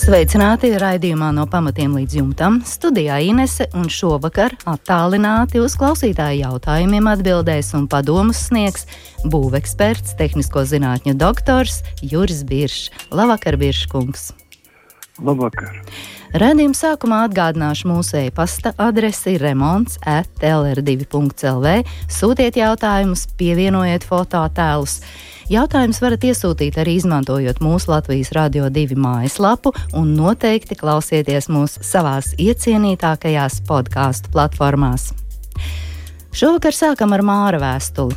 Sveicināti 0.00 0.70
raidījumā 0.80 1.26
no 1.36 1.42
pamatiem 1.50 1.92
līdz 1.98 2.14
jumtam. 2.16 2.54
Studijā 2.64 3.18
Inese 3.20 3.66
un 3.76 3.90
šovakar 3.92 4.54
attālināti 4.70 5.60
uz 5.60 5.74
klausītāju 5.76 6.40
jautājumiem 6.40 7.10
atbildēs 7.10 7.74
un 7.76 7.84
padomus 7.90 8.40
sniegs 8.46 8.86
būveksperts, 9.28 10.14
tehnisko 10.16 10.64
zinātņu 10.70 11.18
doktors 11.20 11.82
Juris 12.00 12.40
Biršs. 12.48 12.88
Labvakar, 13.12 13.60
Birškungs! 13.60 14.30
Labvakar! 15.20 15.82
Radījuma 16.40 16.78
sākumā 16.78 17.24
atgādināšu 17.26 17.90
mūsu 17.90 18.22
e-pasta 18.22 18.72
adresi 18.80 19.34
remonds 19.42 19.98
atlr2.lv. 20.08 21.74
Sūtiet 22.08 22.56
jautājumus, 22.56 23.26
pievienojiet 23.36 24.08
fototēlus. 24.08 25.02
Jautājumus 25.50 25.98
varat 25.98 26.22
iesūtīt 26.28 26.76
arī 26.78 26.92
izmantojot 27.00 27.58
mūsu 27.58 27.90
Latvijas 27.90 28.28
Radio 28.36 28.68
2 28.70 28.94
mājaslapu 28.94 29.72
un 29.98 30.12
noteikti 30.14 30.76
klausieties 30.78 31.48
mūs 31.50 31.72
savās 31.82 32.28
iecienītākajās 32.38 33.56
podkāstu 33.66 34.30
platformās. 34.30 35.08
Šovakar 36.30 36.76
sākam 36.76 37.16
ar 37.16 37.24
māra 37.26 37.58
vēstuli. 37.58 38.14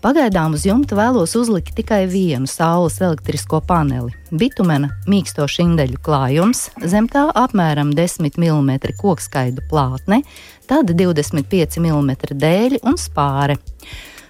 Pagaidām 0.00 0.54
uz 0.54 0.62
jumta 0.68 0.94
vēlos 0.94 1.34
uzlikt 1.40 1.74
tikai 1.74 2.04
vienu 2.06 2.46
saules 2.46 3.00
elektrisko 3.02 3.58
paneli- 3.66 4.14
bitumena 4.40 4.92
mīksto 5.10 5.48
šindeļu 5.50 5.98
klājums, 6.06 6.68
zem 6.86 7.08
tā 7.08 7.32
apmēram 7.34 7.90
10 7.98 8.38
mm 8.38 8.94
kokskaidu 9.02 9.66
plātne, 9.66 10.22
tad 10.68 10.94
25 10.94 11.82
mm 11.82 12.14
dēļi 12.30 12.78
un 12.84 12.94
spāre. 12.94 13.58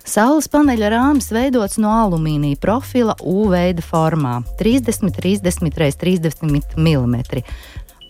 Saules 0.05 0.49
paneļa 0.51 0.89
rāmis 0.95 1.29
veidots 1.35 1.79
no 1.79 1.91
alumīnija 1.93 2.59
profila 2.61 3.15
U 3.21 3.49
veida 3.53 3.85
formā- 3.85 4.41
30, 4.61 5.13
30 5.13 5.69
x 5.69 6.01
30 6.01 6.75
mm. 6.77 7.45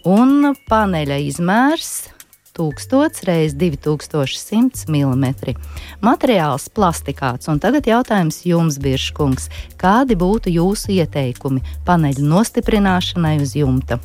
Un 0.06 0.54
paneļa 0.70 1.18
izmērs 1.28 2.08
1000 2.56 3.28
x 3.28 3.54
2100 3.54 4.88
mm. 4.88 5.54
Materiāls 6.00 6.68
plastikāts, 6.68 7.48
un 7.48 7.60
tagad 7.60 7.86
jautājums 7.86 8.42
jums, 8.46 8.78
Biržkungs, 8.78 9.48
kādi 9.76 10.16
būtu 10.16 10.52
jūsu 10.52 10.94
ieteikumi 10.98 11.62
paneļu 11.86 12.26
nostiprināšanai 12.26 13.40
uz 13.40 13.56
jumta? 13.56 14.00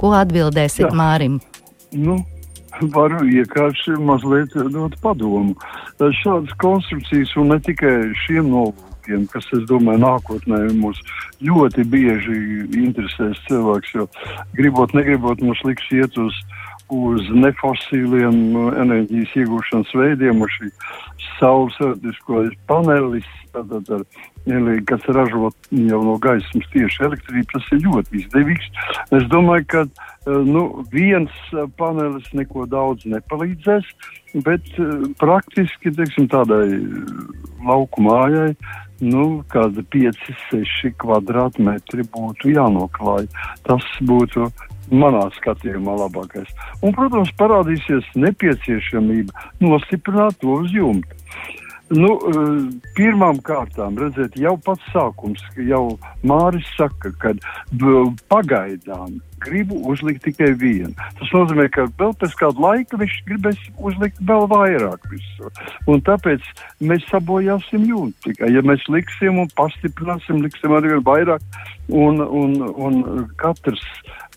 Ko 0.00 0.14
atbildēsiet 0.16 0.88
Jā. 0.88 0.96
Mārim? 0.96 1.40
Nu, 1.92 2.24
varu 2.96 3.24
vienkārši 3.26 3.96
mazliet 4.04 4.54
dot 4.74 4.96
padomu. 5.02 5.56
Šādas 6.22 6.54
konstrukcijas, 6.62 7.34
un 7.40 7.52
ne 7.54 7.58
tikai 7.64 8.12
šiem 8.24 8.50
nolūkiem, 8.52 9.26
kas, 9.32 9.48
es 9.56 9.66
domāju, 9.70 10.02
nākotnē 10.04 10.62
mūs 10.78 11.00
ļoti 11.44 11.84
bieži 11.92 12.38
interesēs 12.82 13.40
cilvēks, 13.48 13.94
jo 13.96 14.08
gribot, 14.58 14.94
negribot, 14.96 15.42
mums 15.44 15.62
liks 15.68 15.88
iet 15.96 16.16
uz 16.20 16.36
uz 16.94 17.28
nefosīliem 17.34 18.40
enerģijas 18.82 19.36
iegūšanas 19.42 19.94
veidiem, 19.96 20.42
uz 20.44 20.56
šī 20.58 20.70
saules 21.38 21.76
elektrisko 21.80 22.44
panelis, 22.70 23.28
tātad 23.54 23.88
ar 23.94 24.04
kas 24.88 25.04
ražo 25.08 25.50
jau 25.70 26.00
no 26.04 26.16
gaismas 26.22 26.68
tieši 26.72 27.04
elektrību, 27.08 27.46
tas 27.52 27.66
ir 27.74 27.82
ļoti 27.86 28.22
izdevīgs. 28.22 28.68
Es 29.16 29.26
domāju, 29.32 29.66
ka 29.68 29.84
nu, 30.26 30.84
viens 30.92 31.32
panelis 31.78 32.28
neko 32.36 32.66
daudz 32.70 33.04
nepalīdzēs, 33.04 33.90
bet 34.46 34.70
praktiski, 35.20 35.92
teiksim, 35.92 36.28
tādai 36.30 36.80
lauku 37.66 38.02
mājai, 38.06 38.54
nu, 39.00 39.42
kāda 39.52 39.84
5-6 39.92 40.92
kvadrātmetri 41.00 42.04
būtu 42.12 42.52
jānoklāj. 42.54 43.28
Tas 43.66 43.86
būtu 44.04 44.50
manā 44.90 45.22
skatījumā 45.38 45.96
labākais. 46.04 46.50
Un, 46.82 46.94
protams, 46.96 47.32
parādīsies 47.40 48.08
nepieciešamība 48.18 49.48
nostiprināt 49.62 50.38
to 50.42 50.60
uz 50.62 50.74
jumta. 50.74 51.16
Nu, 51.90 52.12
eh, 52.22 52.68
pirmām 52.94 53.40
kārtām, 53.42 53.96
redziet, 53.98 54.36
jau 54.38 54.54
pats 54.62 54.84
sākums, 54.94 55.42
jau 55.58 55.98
Māris 56.22 56.68
saka, 56.76 57.10
ka 57.18 57.32
pagaidām 58.30 59.16
gribu 59.40 59.80
uzlikt 59.90 60.22
tikai 60.22 60.52
vienu. 60.60 60.92
Tas 61.18 61.32
nozīmē, 61.34 61.66
ka 61.74 61.88
vēl 61.98 62.12
pēc 62.20 62.36
kāda 62.38 62.62
laika 62.62 63.00
viņš 63.00 63.16
gribēs 63.26 63.64
uzlikt 63.78 64.20
vēl 64.28 64.46
vairāk 64.52 65.08
visu. 65.10 65.50
Un 65.90 66.04
tāpēc 66.06 66.44
mēs 66.84 67.08
sabojāsim 67.10 67.88
jūtu 67.88 68.28
tikai. 68.28 68.52
Ja 68.54 68.62
mēs 68.62 68.84
liksim 68.92 69.40
un 69.42 69.50
pastiprināsim, 69.58 70.44
liksim 70.44 70.76
arī 70.76 71.00
vairāk, 71.02 71.42
un, 71.88 72.20
un, 72.20 72.54
un 72.70 73.26
katrs, 73.40 73.82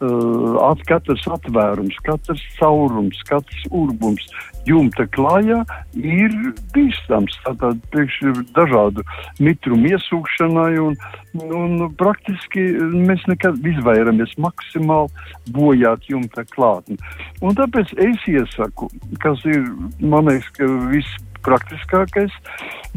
uh, 0.02 0.58
at, 0.72 0.81
katrs 0.90 1.28
atvērums, 1.35 2.00
katrs 2.08 2.41
caurums, 2.58 3.22
katrs 3.30 3.68
urbums 3.70 4.25
jumta 4.68 5.06
klājā 5.13 5.62
ir 5.97 6.34
bīstams. 6.75 7.35
Tātad 7.46 7.81
priekš 7.94 8.19
dažādu 8.56 9.03
mitrumu 9.44 9.91
iesūkšanai 9.94 10.72
un, 10.84 10.97
un 11.44 11.85
praktiski 12.00 12.66
mēs 12.94 13.25
nekad 13.31 13.59
izvairamies 13.73 14.35
maksimāli 14.41 15.12
bojāt 15.56 16.09
jumta 16.09 16.46
klātni. 16.53 16.97
Un 17.44 17.57
tāpēc 17.59 17.94
es 17.97 18.28
iesaku, 18.29 18.90
kas 19.23 19.44
ir, 19.50 19.68
man 20.00 20.29
liekas, 20.31 20.59
vispraktiskākais, 20.94 22.35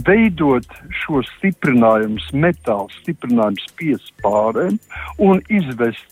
veidot 0.06 0.66
šo 1.02 1.22
stiprinājumu, 1.36 2.20
metāla 2.36 2.86
stiprinājumu 3.00 3.72
piespārēm 3.80 4.78
un 5.26 5.42
izvest 5.48 6.06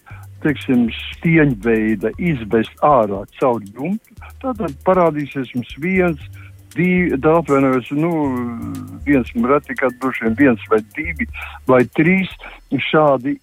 teiksim, 0.45 0.87
stieņveida 1.11 2.15
izvest 2.21 2.85
ārā 2.85 3.25
caur 3.41 3.65
jumtu, 3.65 4.17
tad 4.43 4.61
parādīsies 4.87 5.55
mums 5.57 5.77
viens, 5.83 6.21
divi, 6.75 7.15
atvainojos, 7.15 7.91
nu, 7.91 8.11
viens 9.07 9.31
reti, 9.35 9.75
kad 9.79 9.95
droši 10.01 10.25
vien 10.25 10.37
viens 10.39 10.67
vai 10.71 10.81
divi 10.97 11.27
vai 11.69 11.83
trīs 11.97 12.31
šādi 12.91 13.37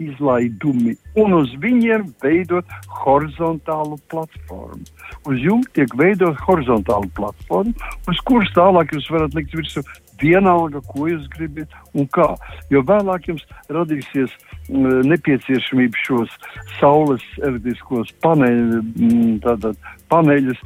izlaidumi, 0.00 0.94
un 1.20 1.34
uz 1.36 1.52
viņiem 1.60 2.06
veidot 2.24 2.68
horizontālu 3.02 3.98
platformu. 4.08 4.86
Uz 5.28 5.42
jumta 5.44 5.76
tiek 5.76 5.92
veidot 5.98 6.38
horizontālu 6.46 7.10
platformu, 7.16 7.74
uz 8.08 8.22
kuras 8.24 8.52
tālāk 8.56 8.94
jūs 8.96 9.10
varat 9.12 9.36
likt 9.36 9.52
virsū 9.58 9.84
vienalga, 10.22 10.82
ko 10.88 11.08
jūs 11.10 11.26
gribat 11.34 11.72
un 11.98 12.08
kā. 12.14 12.28
Jo 12.72 12.82
vēlāk 12.86 13.28
jums 13.30 13.44
radīsies 13.72 14.32
mm, 14.70 15.02
nepieciešamība 15.10 16.04
šos 16.06 16.36
saules 16.78 17.24
elektriskos 17.42 18.12
paneļu, 18.24 18.80
mm, 18.82 19.74
paneļus 20.12 20.60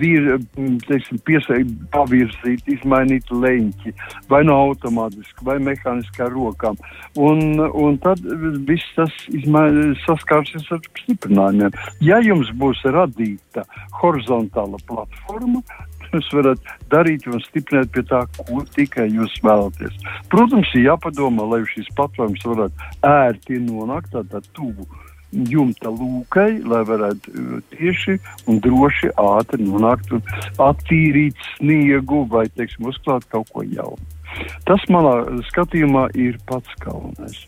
vir, 0.00 0.28
mm, 0.56 0.78
teiksim, 0.88 1.20
piesai, 1.26 1.62
pavirzīt, 1.94 2.66
izmainīt 2.76 3.30
leņķi, 3.30 3.94
vai 4.30 4.42
no 4.48 4.58
automātiski, 4.68 5.46
vai 5.46 5.58
mehāniskā 5.62 6.30
rokām. 6.32 6.78
Un, 7.18 7.60
un 7.60 7.98
tad 8.02 8.22
viss 8.68 8.94
tas 8.96 9.12
izmain, 9.34 9.94
saskārsies 10.06 10.68
ar 10.74 10.82
stiprinājumiem. 11.02 11.74
Ja 12.04 12.20
jums 12.24 12.50
būs 12.58 12.82
radīta 12.86 13.66
horizontāla 14.00 14.80
platforma, 14.88 15.62
jūs 16.16 16.32
varat 16.36 16.72
darīt 16.92 17.26
un 17.30 17.40
stiprināt 17.44 17.92
pie 17.94 18.04
tā, 18.08 18.24
ko 18.38 18.64
tikai 18.76 19.08
jūs 19.12 19.38
vēlaties. 19.44 19.96
Protams, 20.32 20.72
ir 20.76 20.88
jāpadomā, 20.90 21.46
lai 21.54 21.62
šīs 21.72 21.88
platformas 21.96 22.44
varētu 22.46 22.90
ērti 23.08 23.62
nonākt 23.64 24.12
tādā 24.14 24.42
tuvu 24.56 24.86
jumta 25.32 25.88
lūkai, 25.88 26.60
lai 26.68 26.82
varētu 26.84 27.32
uh, 27.32 27.60
tieši 27.72 28.18
un 28.50 28.60
droši 28.64 29.12
ātri 29.20 29.64
nonākt 29.64 30.12
un 30.12 30.24
attīrīt 30.60 31.38
sniegu 31.56 32.26
vai, 32.32 32.46
teiksim, 32.52 32.90
uzklāt 32.92 33.24
kaut 33.32 33.48
ko 33.54 33.64
jaunu. 33.64 34.04
Tas 34.68 34.84
manā 34.92 35.16
skatījumā 35.50 36.08
ir 36.16 36.38
pats 36.48 36.76
galvenais. 36.84 37.42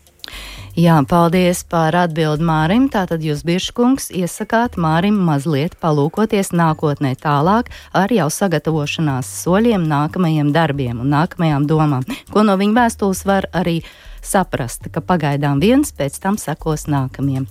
Jā, 0.75 0.97
paldies 1.07 1.61
par 1.71 1.95
atbildi 1.95 2.43
Mārim. 2.43 2.89
Tātad 2.91 3.23
jūs, 3.23 3.45
Biržkungs, 3.47 4.09
iesakāt 4.11 4.75
Mārim 4.75 5.15
mazliet 5.23 5.77
palūkoties 5.79 6.51
nākotnē 6.51 7.13
tālāk 7.15 7.71
ar 7.95 8.11
jau 8.11 8.27
sagatavošanās 8.27 9.29
soļiem, 9.45 9.87
nākamajiem 9.87 10.51
darbiem 10.51 10.99
un 10.99 11.15
nākamajām 11.15 11.69
domām, 11.71 12.03
ko 12.27 12.43
no 12.43 12.59
viņa 12.59 12.79
vēstules 12.81 13.23
var 13.23 13.47
arī 13.55 13.77
saprast, 14.19 14.91
ka 14.91 14.99
pagaidām 14.99 15.63
viens 15.63 15.95
pēc 15.95 16.19
tam 16.19 16.35
sekos 16.35 16.89
nākamajam. 16.91 17.47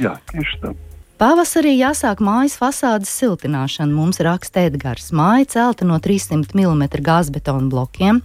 Jā, 0.00 0.16
tieši 0.32 0.64
tā. 0.64 0.78
Pavasarī 1.20 1.74
jāsāk 1.76 2.22
mājas 2.24 2.54
fasādes 2.56 3.10
siltināšana. 3.12 3.92
Mums 3.92 4.22
raksta 4.24 4.62
Edgars. 4.64 5.10
Māja 5.12 5.44
celta 5.52 5.84
no 5.84 5.98
300 6.00 6.56
mm 6.56 6.86
gāzbetona 7.04 7.68
blokiem. 7.68 8.22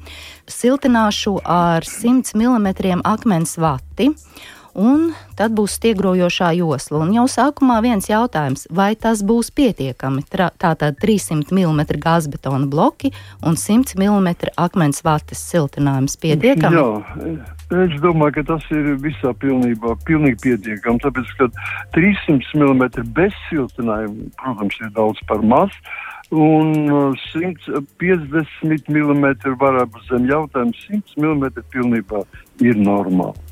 Siltināšu 0.47 1.33
ar 1.43 1.83
100 1.83 2.31
mm 2.39 3.01
akmens 3.03 3.57
vati 3.59 4.13
un 4.75 5.09
tad 5.39 5.55
būs 5.55 5.77
stiegrojošā 5.79 6.51
josla. 6.59 7.01
Un 7.05 7.13
jau 7.15 7.25
sākumā 7.31 7.79
viens 7.85 8.09
jautājums, 8.09 8.67
vai 8.69 8.93
tas 8.99 9.23
būs 9.25 9.51
pietiekami? 9.55 10.23
Tātad 10.29 10.99
300 11.01 11.55
mm 11.55 11.81
gāzbetona 12.03 12.67
bloki 12.69 13.11
un 13.41 13.57
100 13.59 13.95
mm 13.97 14.51
akmens 14.61 15.03
vates 15.05 15.41
siltinājums 15.49 16.19
pietiekami? 16.21 16.79
Jā, 16.79 17.85
es 17.85 17.95
domāju, 18.03 18.37
ka 18.39 18.45
tas 18.53 18.67
ir 18.75 18.93
visā 19.01 19.31
pilnībā 19.41 19.95
pilnīgi 20.05 20.41
pietiekami, 20.43 21.01
tāpēc, 21.03 21.31
ka 21.39 21.49
300 21.95 22.59
mm 22.59 23.07
bez 23.15 23.35
siltinājuma, 23.49 24.29
protams, 24.41 24.81
ir 24.83 24.91
daudz 24.97 25.23
par 25.29 25.41
maz. 25.45 25.71
Un 26.33 26.73
150 27.31 28.89
mm 28.89 29.25
varētu 29.61 30.05
zem 30.09 30.25
jautājuma, 30.31 30.73
100 30.89 31.19
mm 31.21 31.67
pilnībā 31.71 32.23
ir 32.65 32.79
normāli. 32.81 33.44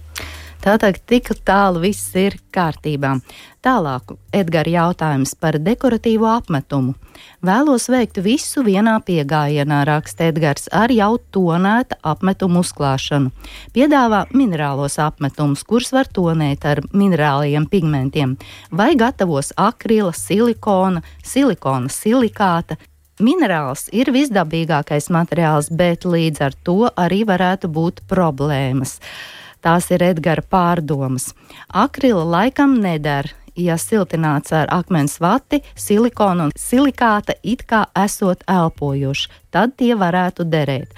Tātad 0.64 0.96
tik 1.12 1.28
tālu 1.44 1.82
viss 1.84 2.14
ir 2.16 2.38
kārtībā. 2.56 3.18
Tālāk, 3.64 4.14
Edgars 4.32 4.72
jautājums 4.72 5.34
par 5.36 5.58
dekoratīvo 5.60 6.30
apmetumu. 6.32 6.94
Vēlos 7.44 7.90
veikt 7.92 8.22
visu 8.24 8.64
vienā 8.64 8.94
piegājienā, 9.04 9.82
raksta 9.90 10.30
Edgars, 10.32 10.70
ar 10.72 10.92
jau 10.96 11.18
tonēta 11.36 12.00
apmetumu 12.14 12.64
uzklāšanu. 12.64 13.34
Piedāvā 13.76 14.24
minerālos 14.32 14.96
apmetumus, 15.04 15.66
kurus 15.68 15.92
var 15.92 16.08
tonēt 16.08 16.64
ar 16.64 16.84
minerāliem 16.96 17.68
pigmentiem, 17.68 18.38
vai 18.72 18.94
gatavos 18.96 19.52
akrila, 19.60 20.16
silikona, 20.16 21.04
silikona, 21.28 21.92
silikāta, 21.92 22.80
Minerāls 23.22 23.92
ir 23.94 24.10
visdabīgākais 24.10 25.12
materiāls, 25.14 25.68
bet 25.70 26.02
līdz 26.02 26.40
ar 26.42 26.56
to 26.66 26.80
arī 26.98 27.22
varētu 27.30 27.70
būt 27.70 28.02
problēmas. 28.10 28.98
Tās 29.64 29.88
ir 29.96 30.04
Edgara 30.04 30.44
pārdomas. 30.44 31.32
Akrila 31.72 32.26
laikam 32.28 32.76
neder, 32.84 33.30
ja 33.56 33.78
siltināts 33.80 34.52
ar 34.52 34.68
akmens 34.74 35.20
vati, 35.24 35.62
silikonu 35.80 36.50
un 36.50 36.56
silikāta 36.60 37.38
it 37.44 37.64
kā 37.70 37.86
esot 38.04 38.44
elpojoši, 38.50 39.30
tad 39.56 39.78
tie 39.80 39.94
varētu 39.96 40.48
derēt. 40.50 40.92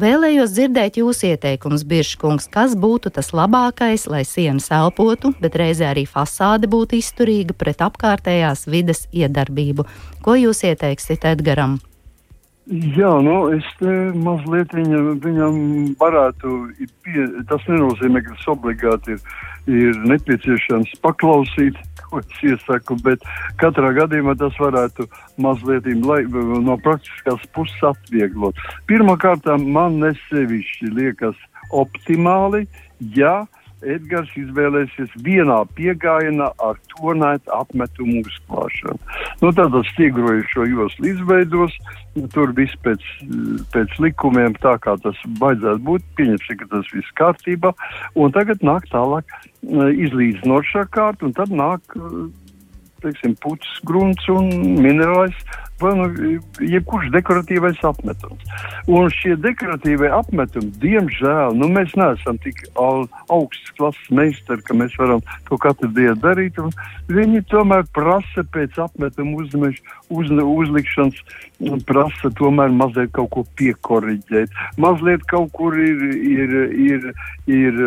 Vēlējos 0.00 0.54
dzirdēt 0.56 0.96
jūsu 0.96 1.34
ieteikumus, 1.34 1.84
Biržkungs, 1.84 2.48
kas 2.48 2.72
būtu 2.80 3.12
tas 3.12 3.28
labākais, 3.36 4.06
lai 4.08 4.22
sienas 4.24 4.70
elpotu, 4.72 5.34
bet 5.42 5.58
reizē 5.60 5.90
arī 5.90 6.06
fasāde 6.08 6.70
būtu 6.72 6.96
izturīga 6.96 7.52
pret 7.52 7.84
apkārtējās 7.84 8.64
vides 8.72 9.04
iedarbību. 9.12 9.84
Ko 10.24 10.38
jūs 10.40 10.64
ieteiksiet 10.64 11.28
Edgaram? 11.28 11.76
Jā, 12.70 13.10
nu, 13.26 13.48
es 13.50 13.66
mazliet 14.22 14.70
viņa, 14.70 14.98
viņam 15.24 15.56
varētu, 15.98 16.50
pie, 17.02 17.24
tas 17.50 17.64
nenozīmē, 17.66 18.22
ka 18.22 18.36
tas 18.36 18.44
obligāti 18.52 19.16
ir, 19.16 19.24
ir 19.66 19.98
nepieciešams 20.06 20.92
paklausīt, 21.02 21.80
ko 22.06 22.20
es 22.22 22.44
iesaku, 22.46 23.00
bet 23.02 23.26
katrā 23.58 23.90
gadījumā 23.98 24.36
tas 24.38 24.54
varētu 24.62 25.08
mazliet 25.42 25.88
lai, 26.06 26.22
no 26.62 26.78
praktiskās 26.84 27.42
puses 27.56 27.82
atvieglot. 27.90 28.54
Pirmkārt, 28.86 29.50
man 29.58 29.98
nesevišķi 30.04 30.92
liekas 30.94 31.38
optimāli, 31.74 32.68
ja 33.16 33.40
Edgars 33.82 34.30
izvēlēsies 34.38 35.12
vienā 35.26 35.58
piegājienā 35.76 36.48
ar 36.62 36.78
tonētu 36.94 37.52
apmetumu 37.56 38.22
uzklāšanu. 38.22 38.98
Nu, 39.42 39.52
Tātad 39.52 39.88
stiegrojušo 39.92 40.66
joslu 40.70 41.10
izveidos, 41.12 41.74
tur 42.34 42.52
viss 42.56 42.76
pēc, 42.84 43.02
pēc 43.74 43.96
likumiem 44.04 44.54
tā 44.62 44.76
kā 44.82 44.94
tas 45.02 45.18
vajadzētu 45.40 45.84
būt, 45.88 46.06
pieņemsim, 46.20 46.60
ka 46.60 46.70
tas 46.76 46.92
viss 46.94 47.16
kārtībā, 47.18 47.72
un 48.14 48.34
tagad 48.34 48.62
nāk 48.66 48.86
tālāk 48.92 49.26
eh, 49.32 49.90
izlīdzinošā 50.06 50.86
kārta, 50.94 51.26
un 51.28 51.36
tad 51.36 51.52
nāk 51.54 51.98
eh, 51.98 52.22
teiksim, 53.02 53.34
puķis, 53.42 53.80
grunts 53.88 54.28
un 54.30 54.50
minerālais, 54.78 55.38
vai 55.82 55.92
nu, 55.98 56.06
jebkurš 56.72 57.10
dekoratīvais 57.14 57.80
apmetums. 57.86 58.44
Un 58.90 59.10
šie 59.14 59.36
dekoratīvie 59.40 60.10
apmetumi, 60.14 60.72
diemžēl, 60.82 61.56
nu, 61.58 61.68
mēs 61.72 61.94
neesam 61.98 62.38
tik 62.42 62.64
augsts 62.76 63.74
klases 63.78 64.10
meistari, 64.14 64.64
ka 64.66 64.76
mēs 64.78 64.96
varam 65.00 65.22
to 65.48 65.58
katru 65.60 65.90
dienu 65.94 66.16
darīt. 66.22 66.58
Viņi 67.12 67.44
tomēr 67.52 67.86
prasa 67.94 68.44
pēc 68.54 68.78
apmetuma 68.82 69.42
uzmeš, 69.42 69.80
uz, 70.12 70.30
uzlikšanas, 70.32 71.22
prasa 71.86 72.30
tomēr 72.38 72.72
mazliet 72.74 73.12
kaut 73.16 73.30
ko 73.34 73.44
piekoriģēt. 73.58 74.54
Mazliet 74.82 75.24
kaut 75.30 75.52
kur 75.56 75.76
ir, 75.78 76.02
ir, 76.16 76.54
ir, 76.72 77.08
ir 77.50 77.82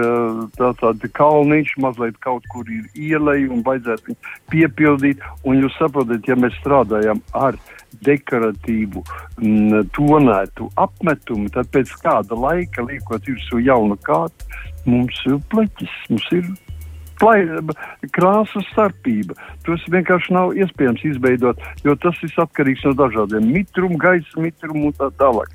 tā, 0.58 0.72
tāda 0.82 1.12
kalniņš, 1.20 1.76
mazliet 1.84 2.20
kaut 2.24 2.48
kur 2.52 2.70
ir 2.72 2.88
ielai 2.96 3.44
un 3.50 3.64
vajadzētu 3.66 4.12
viņu 4.12 4.36
piepildīt. 4.54 5.26
Un 5.46 5.64
jūs 5.64 5.76
saprotat, 5.80 6.28
ja 6.28 6.38
mēs 6.40 6.56
strādājam 6.62 7.22
ar 7.36 7.60
dekoratīvu, 8.06 9.04
m, 9.42 9.82
tonētu 9.96 10.70
apmetumu, 10.82 11.50
tad 11.54 11.72
pēc 11.74 11.94
kāda 12.04 12.38
laika, 12.40 12.86
liekot 12.86 13.28
virsū 13.30 13.62
jaunu 13.64 13.98
kārtu, 14.06 14.48
mums 14.86 15.22
ir 15.30 15.40
pleķis, 15.52 15.98
mums 16.12 16.30
ir 16.36 16.52
krāsu 18.16 18.62
starpība. 18.72 19.38
Tas 19.66 19.84
vienkārši 19.92 20.36
nav 20.36 20.54
iespējams 20.58 21.06
izveidot, 21.12 21.62
jo 21.86 21.96
tas 22.04 22.20
ir 22.26 22.34
atkarīgs 22.46 22.86
no 22.86 22.94
dažādiem 23.00 23.50
mitruma, 23.52 23.98
gaisa 24.02 24.42
mitruma 24.42 24.90
un 24.90 24.98
tā 24.98 25.10
tālāk. 25.20 25.52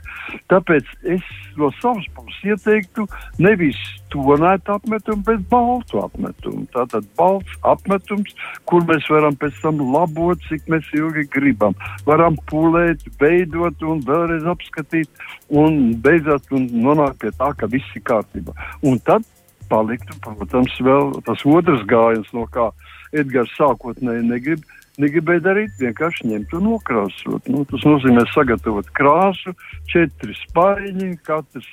Tāpēc 0.50 0.88
es 1.16 1.24
no 1.58 1.70
savas 1.80 2.06
puses 2.16 2.52
ieteiktu 2.52 3.06
nevis 3.42 3.78
tonētu 4.10 4.74
apmetumu, 4.74 5.22
bet 5.26 5.42
baltu 5.50 6.00
apmetumu. 6.02 6.66
Tātad 6.74 7.06
balts 7.18 7.58
apmetums, 7.66 8.34
kur 8.68 8.84
mēs 8.88 9.06
varam 9.12 9.36
pēc 9.38 9.58
tam 9.62 9.82
labot, 9.94 10.40
cik 10.48 10.66
mēs 10.72 10.88
ilgi 10.96 11.26
gribam. 11.30 11.76
Varam 12.08 12.38
pūlēt, 12.50 13.04
veidot 13.22 13.84
un 13.86 14.02
vēlreiz 14.06 14.46
apskatīt 14.50 15.10
un 15.50 15.94
beidzot 16.02 16.50
un 16.56 16.66
nonākt 16.86 17.20
pie 17.22 17.34
tā, 17.38 17.52
ka 17.58 17.70
viss 17.70 17.98
ir 17.98 18.06
kārtībā. 18.06 18.56
Un 18.86 18.98
tad 19.06 19.26
paliktu, 19.70 20.16
protams, 20.24 20.74
vēl 20.84 21.14
tas 21.26 21.46
otrs 21.46 21.86
gājiens, 21.90 22.28
no 22.36 22.46
kā 22.52 22.70
Edgars 23.16 23.54
sākotnēji 23.58 24.26
negrib, 24.28 24.66
negribēja 25.00 25.44
darīt, 25.46 25.72
vienkārši 25.80 26.28
ņemt 26.30 26.52
un 26.58 26.68
nokrāsot. 26.68 27.48
Nu, 27.50 27.64
tas 27.70 27.86
nozīmē 27.88 28.26
sagatavot 28.34 28.90
krāsu, 28.98 29.54
četri 29.90 30.36
spaiņi, 30.44 31.14
katrs 31.26 31.70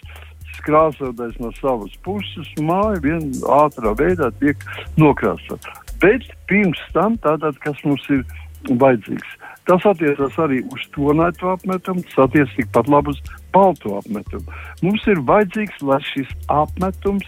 krāsotais 0.65 1.35
no 1.41 1.51
savas 1.59 1.93
puses, 2.05 2.49
māja 2.63 3.01
vienā 3.03 3.57
ātrā 3.59 3.93
veidā 3.99 4.31
tiek 4.41 4.63
nokrāsota. 4.97 5.75
Bet 6.01 6.25
pirms 6.49 6.81
tam 6.95 7.17
tātad, 7.21 7.57
kas 7.63 7.77
mums 7.85 8.05
ir 8.13 8.23
vajadzīgs. 8.69 9.35
Tas 9.67 9.83
attiecas 9.89 10.37
arī 10.39 10.61
uz 10.71 10.85
tonētu 10.95 11.49
apmetumu, 11.51 12.03
tas 12.07 12.27
attiecas 12.27 12.55
tikpat 12.55 12.89
labi 12.91 13.11
uz 13.13 13.21
balto 13.53 13.97
apmetumu. 13.99 14.47
Mums 14.85 15.03
ir 15.11 15.21
vajadzīgs, 15.27 15.81
lai 15.83 15.99
šis 16.07 16.31
apmetums 16.53 17.27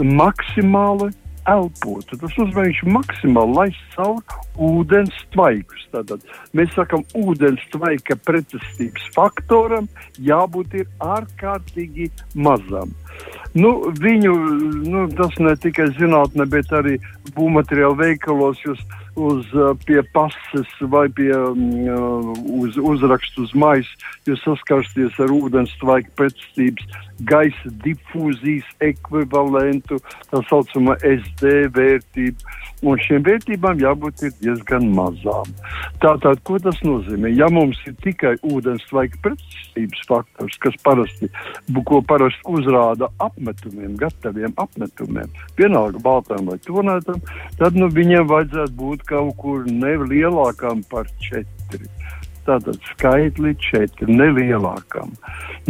maksimāli 0.00 1.10
elpotu. 1.48 2.16
Tas 2.20 2.36
viņš 2.38 2.82
maksimāli 2.86 3.56
laist 3.56 3.96
caur 3.96 4.22
ūdens 4.62 5.14
tvaikus. 5.34 5.86
Tātad 5.92 6.24
mēs 6.56 6.72
sakām, 6.76 7.04
ūdens 7.18 7.62
tvaika 7.74 8.16
pretestības 8.26 9.08
faktoram 9.16 9.88
jābūt 10.22 10.78
ārkārtīgi 11.02 12.10
mazam. 12.34 12.94
Nu, 13.52 13.74
viņu, 14.00 14.32
nu, 14.88 15.04
tas 15.18 15.34
ne 15.42 15.52
tikai 15.60 15.90
zinātnē, 15.98 16.46
bet 16.48 16.72
arī 16.72 16.96
būvmateriālu 17.36 17.98
veikalos 18.00 18.62
jūs 18.64 18.80
uz, 19.16 19.46
pie 19.86 20.02
pases 20.14 20.68
vai 20.80 21.08
pie 21.08 21.32
um, 21.36 22.32
uz, 22.60 22.76
uzrakstu 22.76 23.46
uz 23.46 23.54
maisa, 23.54 24.12
jūs 24.28 24.42
saskarsties 24.46 25.18
ar 25.22 25.32
ūdens 25.34 25.72
tvaika 25.80 26.10
pretestības 26.18 26.86
gaisa 27.28 27.70
difūzijas 27.84 28.66
ekvivalentu, 28.82 30.00
tā 30.30 30.42
saucamā 30.48 30.98
SD 31.06 31.68
vērtību. 31.76 32.58
Un 32.82 32.98
šiem 32.98 33.22
vērtībām 33.22 33.78
jābūt 33.78 34.24
diezgan 34.42 34.88
mazām. 34.90 35.52
Tātad, 36.02 36.40
ko 36.42 36.56
tas 36.58 36.80
nozīmē? 36.82 37.30
Ja 37.30 37.46
mums 37.52 37.78
ir 37.86 37.94
tikai 38.02 38.32
ūdens 38.42 38.82
tvaika 38.88 39.20
pretestības 39.22 40.02
faktors, 40.08 40.56
kas 40.64 40.78
parasti, 40.82 41.30
ko 41.86 42.00
parasti 42.02 42.42
uzrāda 42.50 43.06
apmetumiem, 43.22 43.94
gataviem 44.00 44.56
apmetumiem, 44.58 45.30
vienalga 45.58 46.02
baltām 46.02 46.50
vai 46.50 46.58
tonētam, 46.66 47.22
tad 47.60 47.78
nu, 47.78 47.86
viņiem 47.86 48.26
vajadzētu 48.32 48.74
būt 48.80 49.01
kaut 49.08 49.36
kur 49.40 49.66
nelielākam 49.68 50.84
par 50.90 51.10
četri. 51.22 51.88
Tātad 52.42 52.78
skaitli 52.90 53.52
četri, 53.62 54.08
nelielākam. 54.10 55.12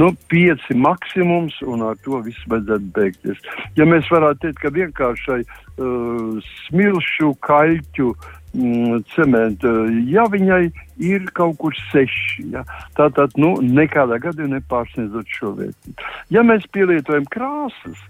Nu, 0.00 0.08
pieci 0.32 0.74
maksimums, 0.74 1.58
un 1.68 1.84
ar 1.84 1.98
to 2.04 2.22
viss 2.24 2.46
vajadzētu 2.48 2.92
beigties. 2.96 3.42
Ja 3.76 3.84
mēs 3.84 4.08
varētu 4.12 4.46
teikt, 4.46 4.62
ka 4.62 4.72
vienkāršai 4.72 5.42
uh, 5.42 6.54
smilšu, 6.62 7.34
kaļķu, 7.44 8.08
mm, 8.56 9.04
cementa, 9.12 9.74
ja 10.08 10.24
viņai 10.32 10.62
ir 11.04 11.28
kaut 11.36 11.58
kur 11.60 11.76
seši, 11.90 12.48
ja, 12.56 12.64
tātad 12.96 13.36
nu, 13.40 13.54
nekādā 13.60 14.16
gadījumā 14.24 14.56
nepārsniedzot 14.56 15.36
šo 15.36 15.52
vērtību. 15.60 16.10
Ja 16.32 16.44
mēs 16.46 16.64
pielietojam 16.72 17.28
krāsas, 17.32 18.00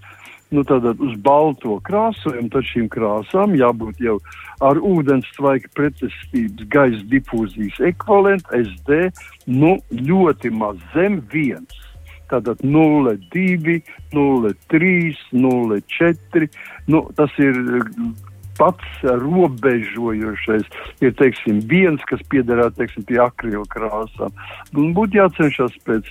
nu, 0.52 0.64
tātad 0.68 1.00
uz 1.02 1.14
balto 1.24 1.78
krāsojumu, 1.86 2.50
tad 2.52 2.66
šīm 2.68 2.88
krāsām 2.92 3.56
jābūt 3.58 4.02
jau 4.04 4.18
ar 4.64 4.78
ūdens 4.78 5.28
tvaika 5.36 5.70
pretestības 5.76 6.68
gaisa 6.72 7.02
difūzijas 7.12 7.80
ekvivalentu 7.92 8.60
SD 8.60 9.00
nu, 9.50 9.78
ļoti 9.92 10.52
maz 10.54 10.80
zem 10.94 11.22
viens. 11.32 11.80
Tātad 12.32 12.62
0,2, 12.64 13.80
0,3, 14.14 15.18
0,4. 15.36 16.46
Nu, 16.88 17.02
tas 17.16 17.34
ir 17.42 17.58
pats 18.58 19.02
robežojošais 19.02 20.68
ir 21.04 21.14
teiksim, 21.18 21.60
viens, 21.70 22.02
kas 22.08 22.22
piederētu 22.32 22.82
teiksim, 22.82 23.06
pie 23.08 23.18
akrila 23.24 23.64
krāsām. 23.72 24.34
Būtu 24.72 25.20
jācenšas 25.20 25.76
pēc, 25.86 26.08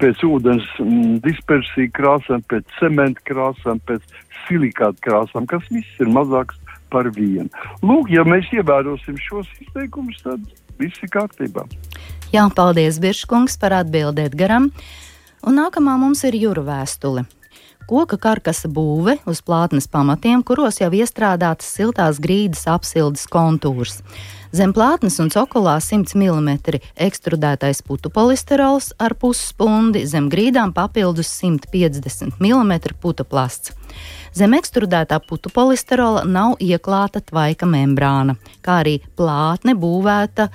pēc 0.00 0.24
ūdens 0.28 0.66
mm, 0.82 1.20
dispersiju 1.26 1.92
krāsām, 1.96 2.44
pēc 2.50 2.66
cementa 2.78 3.24
krāsām, 3.28 3.82
pēc 3.88 4.04
silikāta 4.46 5.00
krāsām, 5.04 5.48
kas 5.50 5.64
viss 5.72 6.02
ir 6.02 6.10
mazāks 6.12 6.58
par 6.92 7.10
vienu. 7.14 7.50
Lūk, 7.82 8.12
ja 8.14 8.24
mēs 8.28 8.50
ievērosim 8.54 9.18
šos 9.20 9.48
izteikumus, 9.64 10.20
tad 10.24 10.42
viss 10.80 11.00
ir 11.02 11.12
kārtībā. 11.14 11.66
Jā, 12.34 12.48
paldies, 12.54 12.98
Biržkungs, 13.02 13.58
par 13.62 13.76
atbildēt 13.82 14.34
garam. 14.38 14.70
Un 15.44 15.58
nākamā 15.60 15.98
mums 16.00 16.24
ir 16.26 16.36
jūra 16.40 16.64
vēstule. 16.66 17.26
Koka 17.84 18.16
karkasa 18.16 18.70
būve 18.72 19.18
uz 19.28 19.42
plātnes 19.44 19.84
pamatiem, 19.92 20.40
kuros 20.46 20.78
jau 20.80 20.88
iestrādātas 20.96 21.68
siltās 21.68 22.16
grīdas 22.22 22.62
apsildes 22.72 23.26
kontūrs. 23.28 23.98
Zem 24.56 24.72
plātnes 24.72 25.18
un 25.20 25.28
cokolā 25.34 25.74
100 25.84 26.16
mm 26.16 26.78
ekstrudētais 27.04 27.82
putu 27.84 28.08
polisterols 28.14 28.92
ar 28.96 29.16
pusspundi, 29.20 30.06
zem 30.08 30.30
grīdām 30.32 30.72
papildus 30.72 31.28
150 31.42 32.40
mm 32.40 32.72
putu 33.02 33.26
plasts. 33.28 33.74
Zem 34.32 34.56
ekstrudētā 34.56 35.18
putu 35.26 35.52
polisterola 35.52 36.24
nav 36.24 36.56
ieklāta 36.64 37.20
tvaika 37.20 37.68
membrāna, 37.68 38.38
kā 38.64 38.80
arī 38.80 38.96
plātne 39.18 39.76
būvēta 39.76 40.48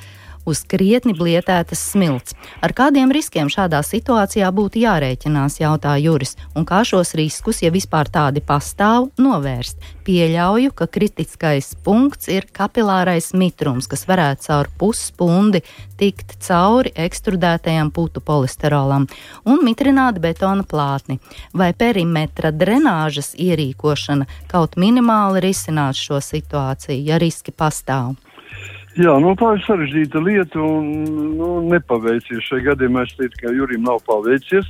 uz 0.50 0.64
krietni 0.68 1.14
blietētas 1.18 1.82
smilts. 1.92 2.36
Ar 2.66 2.74
kādiem 2.76 3.14
riskiem 3.14 3.50
šādā 3.52 3.82
situācijā 3.86 4.50
būtu 4.56 4.82
jārēķinās, 4.84 5.60
jautā 5.62 5.96
Juris, 6.02 6.36
un 6.58 6.68
kā 6.70 6.82
šos 6.88 7.16
riskus, 7.20 7.62
ja 7.64 7.72
vispār 7.74 8.10
tādi 8.12 8.44
pastāv, 8.46 9.10
novērst. 9.22 9.80
Pieļauju, 10.10 10.74
ka 10.74 10.88
kritiskais 10.90 11.76
punkts 11.86 12.32
ir 12.34 12.48
kapilārais 12.56 13.32
mitrums, 13.38 13.88
kas 13.90 14.08
varētu 14.10 14.48
caur 14.48 14.70
puspundi 14.80 15.62
tikt 16.00 16.38
cauri 16.46 16.94
ekstrudētajam 16.96 17.92
putu 17.94 18.24
polisterolam 18.24 19.06
un 19.46 19.62
mitrināt 19.66 20.18
betona 20.24 20.64
plātni. 20.64 21.20
Vai 21.54 21.74
perimetra 21.78 22.54
drenāžas 22.56 23.36
ierīkošana 23.38 24.26
kaut 24.50 24.80
minimāli 24.80 25.44
risinās 25.50 26.00
šo 26.00 26.24
situāciju, 26.24 27.04
ja 27.06 27.20
riski 27.22 27.54
pastāv? 27.54 28.16
Jā, 29.00 29.14
nu, 29.24 29.32
tā 29.40 29.54
ir 29.56 29.62
sarežģīta 29.64 30.20
lieta 30.26 30.60
un 30.60 30.88
nu, 31.40 31.50
nepaveicies. 31.72 32.44
Šajā 32.50 32.74
gadījumā 32.74 33.06
es 33.06 33.14
teiktu, 33.16 33.46
ka 33.46 33.54
Jurim 33.56 33.86
nav 33.88 34.02
paveicies. 34.04 34.68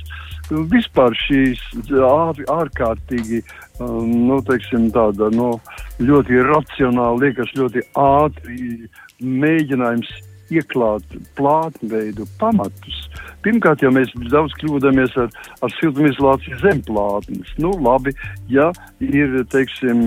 Vispār 0.70 1.16
šīs 1.18 1.58
ār, 1.90 2.38
ārkārtīgi, 2.54 3.40
um, 3.82 4.12
nu, 4.28 4.38
teiksim, 4.46 4.86
tāda 4.94 5.32
nu, 5.34 5.50
ļoti 5.98 6.44
racionāla, 6.46 7.18
liekas, 7.24 7.50
ļoti 7.58 7.82
ātri 7.98 8.86
mēģinājums 9.18 10.14
ieklāt 10.50 11.18
plātnveidu 11.38 12.26
pamatus. 12.40 13.06
Pirmkārt, 13.44 13.80
jau 13.80 13.90
mēs 13.94 14.10
daudz 14.28 14.52
kļūdāmies 14.60 15.14
ar, 15.20 15.30
ar 15.64 15.72
siltumizolāciju 15.78 16.58
zem 16.60 16.82
plātnes. 16.84 17.52
Nu, 17.62 17.72
labi, 17.80 18.12
ja 18.52 18.68
ir, 19.00 19.38
teiksim, 19.52 20.02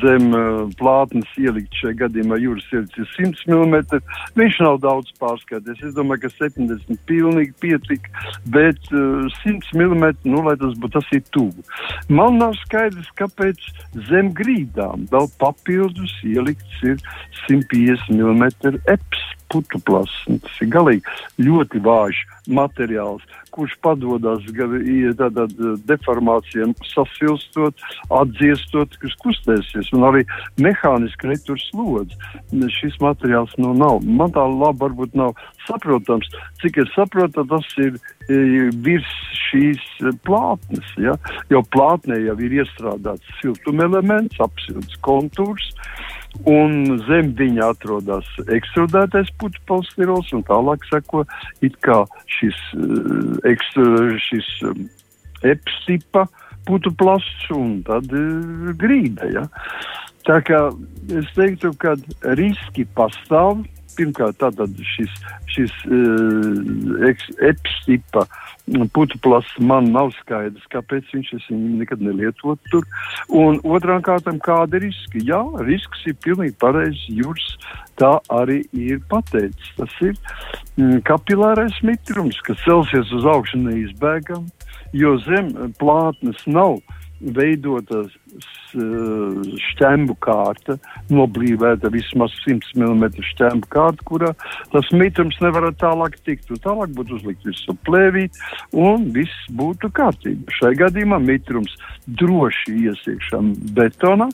zem 0.00 0.32
uh, 0.34 0.64
plātnes 0.80 1.30
ielikt 1.38 1.78
šajā 1.78 2.00
gadījumā 2.00 2.40
jūras 2.42 2.66
sirds 2.72 2.98
ir 2.98 3.06
100 3.14 3.46
mm, 3.46 4.02
viņš 4.38 4.58
nav 4.66 4.80
daudz 4.82 5.12
pārskaties. 5.22 5.84
Es 5.86 5.94
domāju, 5.94 6.24
ka 6.26 6.32
70 6.40 6.98
pilnīgi 7.06 7.54
pietika, 7.62 8.26
bet 8.50 8.90
uh, 8.90 9.30
100 9.44 9.78
mm, 9.78 10.08
nu, 10.26 10.42
lai 10.48 10.56
tas 10.58 10.74
būtu, 10.74 10.96
tas 10.98 11.14
ir 11.14 11.22
tuvu. 11.30 11.62
Man 12.10 12.40
nav 12.42 12.56
skaidrs, 12.64 13.12
kāpēc 13.20 13.62
zem 14.10 14.32
grīdām 14.36 15.06
vēl 15.12 15.30
papildus 15.38 16.14
ielikts 16.26 16.82
ir 16.82 16.98
150 17.46 18.10
mm 18.18 18.82
eps 18.90 19.22
putu 19.52 19.78
plasmas. 19.86 20.40
Tas 20.44 20.60
ir 20.64 20.70
galīgi 20.72 21.46
ļoti 21.46 21.82
vājš 21.84 22.20
materiāls, 22.52 23.24
kurš 23.54 23.74
padodas 23.84 24.46
tādā 25.18 25.46
deformācijām, 25.86 26.72
sasilstot, 26.88 27.78
atdziestot, 28.10 28.96
kas 29.02 29.16
kustēsies 29.22 29.92
un 29.96 30.06
arī 30.08 30.24
mehāniski 30.62 31.30
netur 31.30 31.60
slodzi. 31.68 32.16
Šis 32.80 32.98
materiāls 33.02 33.52
nu 33.60 33.74
nav. 33.76 34.02
Man 34.02 34.32
tā 34.34 34.44
labi 34.48 34.82
varbūt 34.86 35.14
nav 35.18 35.36
saprotams. 35.66 36.30
Cik 36.62 36.82
es 36.82 36.90
saprotu, 36.96 37.44
tas 37.48 37.68
ir 37.82 38.00
virs 38.82 39.12
šīs 39.50 39.82
plātnes, 40.26 40.88
ja? 41.02 41.14
jo 41.52 41.62
plātnē 41.74 42.18
jau 42.24 42.36
ir 42.40 42.58
iestrādāts 42.62 43.38
siltumelements, 43.42 44.40
apsildes 44.42 44.98
kontūrs 45.04 45.72
un 46.48 46.98
zem 47.06 47.32
viņa 47.38 47.72
atrodas 47.74 48.28
ekstrudētais 48.46 49.30
puķu 49.40 49.62
polistirols, 49.68 50.32
un 50.36 50.44
tālāk 50.48 50.84
seko 50.88 51.24
it 51.64 51.76
kā 51.84 52.02
šis, 52.38 52.58
uh, 52.78 53.36
ekstru, 53.48 54.16
šis 54.28 54.48
um, 54.68 54.86
epstipa 55.46 56.26
putu 56.66 56.92
plasts 56.98 57.50
un 57.54 57.80
tad 57.86 58.08
uh, 58.16 58.72
grīda. 58.78 59.28
Ja? 59.34 59.44
Tā 60.26 60.38
kā 60.46 60.64
es 61.10 61.30
teiktu, 61.36 61.72
ka 61.82 61.96
riski 62.38 62.86
pastāv. 62.96 63.64
Pirmkārt, 63.96 64.38
tātad 64.40 64.78
šis, 64.94 65.12
šis 65.52 65.74
uh, 65.88 67.02
uh, 67.02 68.40
putu 68.94 69.18
plasts 69.22 69.58
man 69.58 69.90
nav 69.92 70.12
skaidrs, 70.20 70.64
kāpēc 70.72 71.10
viņš 71.14 71.32
viņu 71.48 71.78
nekad 71.80 72.02
nelietotu 72.04 72.72
tur. 72.72 72.86
Un 73.28 73.58
otrām 73.64 74.02
kārtām, 74.06 74.38
kāda 74.42 74.78
ir 74.78 74.86
riski? 74.86 75.24
Jā, 75.28 75.42
risks 75.66 76.06
ir 76.06 76.16
pilnīgi 76.24 76.56
pareizs, 76.62 77.02
jūras 77.10 77.56
tā 78.00 78.14
arī 78.32 78.62
ir 78.72 79.02
pateicis. 79.10 79.74
Tas 79.78 79.98
ir 80.00 80.16
mm, 80.78 81.02
kapilārais 81.08 81.82
mitrums, 81.86 82.40
kas 82.46 82.60
celsies 82.66 83.12
uz 83.12 83.28
augšu 83.28 83.60
neizbēgam, 83.66 84.48
jo 84.96 85.16
zem 85.26 85.52
plātnes 85.80 86.46
nav 86.46 86.78
veidota 87.36 88.02
šķembu 88.72 90.16
kārta, 90.24 90.76
noblīvēta 91.12 91.90
vismaz 91.92 92.34
100 92.42 92.72
mm 92.78 93.04
šķembu 93.32 93.70
kārta, 93.72 94.06
kurā 94.08 94.32
tas 94.72 94.90
mitrums 94.96 95.38
nevar 95.44 95.68
tālāk 95.80 96.18
tikt. 96.26 96.50
Un 96.50 96.62
tālāk 96.64 96.94
būtu 96.96 97.18
uzlikt 97.20 97.46
visu 97.46 97.76
plēvīt, 97.86 98.38
un 98.72 99.10
viss 99.14 99.46
būtu 99.54 99.92
kārtībā. 99.94 100.56
Šai 100.58 100.74
gadījumā 100.80 101.20
mitrums 101.22 101.76
droši 102.06 102.78
iesiekšam 102.88 103.52
betonā, 103.76 104.28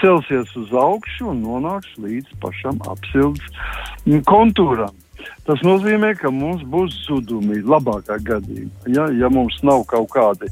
celsies 0.00 0.56
uz 0.56 0.72
augšu 0.72 1.32
un 1.34 1.44
nonāks 1.44 1.92
līdz 2.00 2.38
pašam 2.42 2.80
apsildes 2.88 4.22
kontūram. 4.28 4.94
Tas 5.42 5.62
nozīmē, 5.66 6.12
ka 6.20 6.30
mums 6.30 6.62
būs 6.70 6.94
zudumi 7.08 7.58
labākā 7.66 8.18
gadījumā. 8.22 8.92
Ja, 8.94 9.08
ja 9.10 9.30
mums 9.32 9.56
nav 9.66 9.82
kaut 9.90 10.12
kādi, 10.14 10.46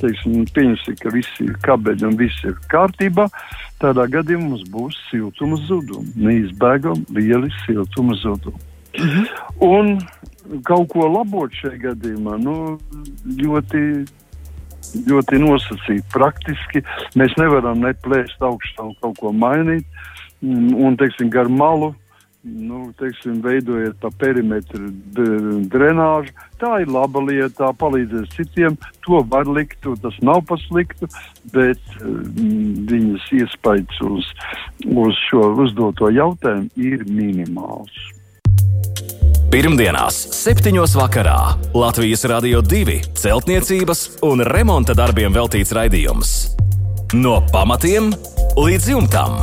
teiksim, 0.00 0.46
pieņemsim, 0.56 0.96
ka 1.02 1.12
visi 1.12 1.44
ir 1.44 1.58
kabeļi 1.66 2.08
un 2.08 2.16
viss 2.20 2.46
ir 2.48 2.56
kārtībā, 2.72 3.26
tādā 3.82 4.06
gadījumā 4.08 4.54
mums 4.54 4.64
būs 4.72 4.96
siltuma 5.10 5.60
zudumi. 5.66 6.14
Neizbēgam 6.16 7.04
lieli 7.12 7.52
siltuma 7.66 8.16
zudumi. 8.22 8.64
Mhm. 8.96 9.28
Un 9.60 9.92
kaut 10.66 10.88
ko 10.94 11.06
labot 11.12 11.52
šajā 11.60 11.76
gadījumā, 11.90 12.40
nu, 12.40 12.56
ļoti 13.44 13.84
ļoti 15.06 15.38
nosacīti. 15.38 16.06
Praktiski 16.10 16.82
mēs 17.18 17.34
nevaram 17.38 17.82
neplēst 17.84 18.40
augstā 18.42 18.88
un 18.88 18.96
kaut 19.02 19.18
ko 19.20 19.32
mainīt. 19.32 19.86
Un, 20.40 20.96
teiksim, 20.96 21.28
gar 21.28 21.50
malu 21.52 21.92
nu, 22.42 22.92
teiksim, 22.98 23.40
veidojiet 23.44 23.98
pa 24.00 24.10
perimetru 24.18 24.88
drenāžu. 25.70 26.32
Tā 26.60 26.80
ir 26.84 26.92
laba 26.92 27.22
lieta, 27.24 27.52
tā 27.58 27.70
palīdzēs 27.76 28.32
citiem. 28.36 28.78
To 29.06 29.20
var 29.28 29.48
likt, 29.48 29.82
tas 30.02 30.16
nav 30.24 30.42
pasliktu, 30.48 31.08
bet 31.54 31.80
mm, 32.00 32.86
viņas 32.90 33.28
iespējas 33.42 34.00
uz, 34.08 34.30
uz 34.88 35.20
šo 35.28 35.50
uzdoto 35.66 36.12
jautājumu 36.12 36.70
ir 36.80 37.04
minimāls. 37.08 38.00
Pirmdienās, 39.50 40.14
7. 40.36 40.76
vakarā 40.94 41.56
Latvijas 41.74 42.22
Rādio 42.30 42.60
2 42.62 43.00
celtniecības 43.18 44.04
un 44.28 44.44
remonta 44.46 44.94
darbiem 44.94 45.34
veltīts 45.34 45.74
raidījums. 45.74 46.36
No 47.18 47.40
pamatiem 47.50 48.12
līdz 48.54 48.92
jumtam 48.92 49.40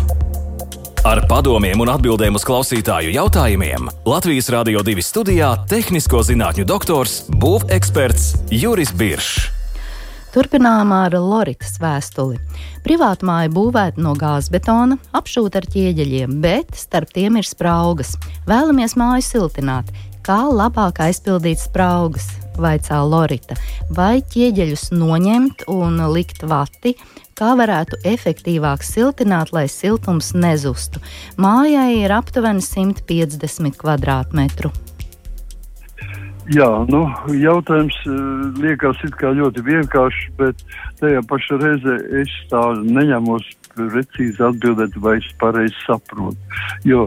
Ar 1.06 1.20
padomiem 1.30 1.78
un 1.84 1.92
atbildēm 1.94 2.38
uz 2.40 2.44
klausītāju 2.48 3.12
jautājumiem 3.14 3.86
Latvijas 4.10 4.50
Rādio 4.50 4.82
2 4.86 5.04
studijā- 5.06 5.52
tehnisko 5.72 6.24
zinātņu 6.26 6.66
doktors, 6.66 7.28
būveksperts 7.30 8.50
Juris 8.50 8.92
Biršs. 8.92 9.52
Turpinām 10.34 10.92
ar 10.92 11.12
Loritas 11.12 11.78
vēstuli. 11.78 12.40
Privāta 12.84 13.24
māja 13.24 13.50
būvēta 13.50 13.98
no 13.98 14.14
gāzbetona, 14.14 14.98
apšūta 15.14 15.56
ar 15.62 15.66
ķieģeļiem, 15.66 16.42
bet 16.42 16.74
starp 16.76 17.14
tiem 17.14 17.38
ir 17.38 17.44
spraugas. 17.44 18.18
Vēlamies 18.48 18.98
māju 18.98 19.22
siltināt. 19.22 19.94
Kā 20.22 20.50
labāk 20.50 20.98
aizpildīt 21.00 21.58
spraugas? 21.58 22.28
Vaicā 22.58 23.00
Lorita. 23.08 23.56
Vai 23.90 24.22
ķieģeļus 24.22 24.92
noņemt 24.92 25.68
un 25.68 26.02
likt 26.12 26.42
vati, 26.42 26.96
kā 27.38 27.54
varētu 27.60 28.00
efektīvāk 28.08 28.84
siltināt, 28.86 29.54
lai 29.54 29.68
siltums 29.72 30.34
nezustu. 30.34 31.02
Mājai 31.38 32.02
ir 32.02 32.14
aptuveni 32.16 32.64
150 32.66 33.78
km2. 33.78 34.74
Jā, 36.56 36.68
nu, 36.88 37.02
jautājums 37.36 37.96
uh, 38.08 38.18
liekas 38.64 39.02
ļoti 39.04 39.64
vienkāršs, 39.68 40.28
bet 40.40 40.62
tajā 41.02 41.20
pašā 41.28 41.58
reizē 41.60 41.98
es 42.22 42.32
tā 42.48 42.62
neņemos 42.88 43.50
precīzi 43.78 44.44
atbildēt, 44.44 44.98
vai 45.04 45.18
es 45.20 45.28
pareizi 45.42 45.76
saprotu. 45.86 46.38
Jo 46.88 47.06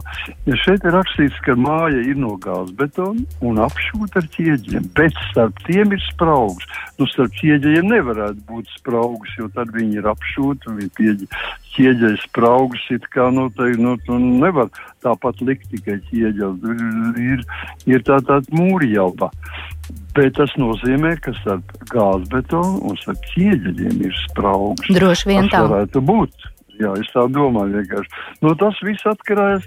šeit 0.64 0.84
ir 0.86 0.94
rakstīts, 0.96 1.38
ka 1.46 1.56
māja 1.58 2.02
ir 2.04 2.18
no 2.20 2.36
gāzes 2.42 2.74
betona 2.78 3.24
un 3.46 3.60
apšūta 3.66 4.22
ar 4.22 4.28
ķieģeļiem, 4.36 4.90
bet 4.98 5.18
starp 5.30 5.60
tiem 5.66 5.94
ir 5.96 6.04
spraugs. 6.10 6.66
Nu, 6.98 7.08
starp 7.10 7.34
ķieģeļiem 7.40 7.90
nevarētu 7.94 8.44
būt 8.50 8.70
spraugs, 8.76 9.34
jo 9.38 9.48
tad 9.54 9.72
viņi 9.74 10.00
ir 10.00 10.10
apšūti 10.10 10.70
un 10.70 10.80
viņi 10.82 11.30
ķieģeļa 11.74 12.22
spraugs 12.24 12.86
it 12.94 13.06
kā 13.14 13.28
noteikti 13.34 13.82
nu, 13.82 13.96
nu, 14.08 14.18
nevar 14.42 14.70
tāpat 15.04 15.42
likt 15.46 15.68
tikai 15.72 16.00
ķieģeļu. 16.08 16.74
Ir, 17.22 17.44
ir 17.90 18.06
tā 18.06 18.18
tāda 18.26 18.56
mūrjauba. 18.56 19.30
Bet 20.14 20.34
tas 20.38 20.52
nozīmē, 20.58 21.14
ka 21.22 21.32
starp 21.38 21.74
gāzbetonu 21.92 22.82
un 22.90 22.98
starp 23.00 23.22
ķieģeļiem 23.30 24.06
ir 24.08 24.16
spraugs. 24.26 24.90
Droši 24.96 25.30
vien 25.30 25.46
tā. 25.46 25.60
Tas 25.60 25.70
varētu 25.70 26.02
būt. 26.10 26.48
Jā, 26.80 26.94
es 26.96 27.08
tā 27.12 27.26
domāju 27.28 27.76
vienkārši. 27.76 28.20
No 28.40 28.54
tas 28.56 28.78
viss 28.86 29.04
atkarās, 29.08 29.66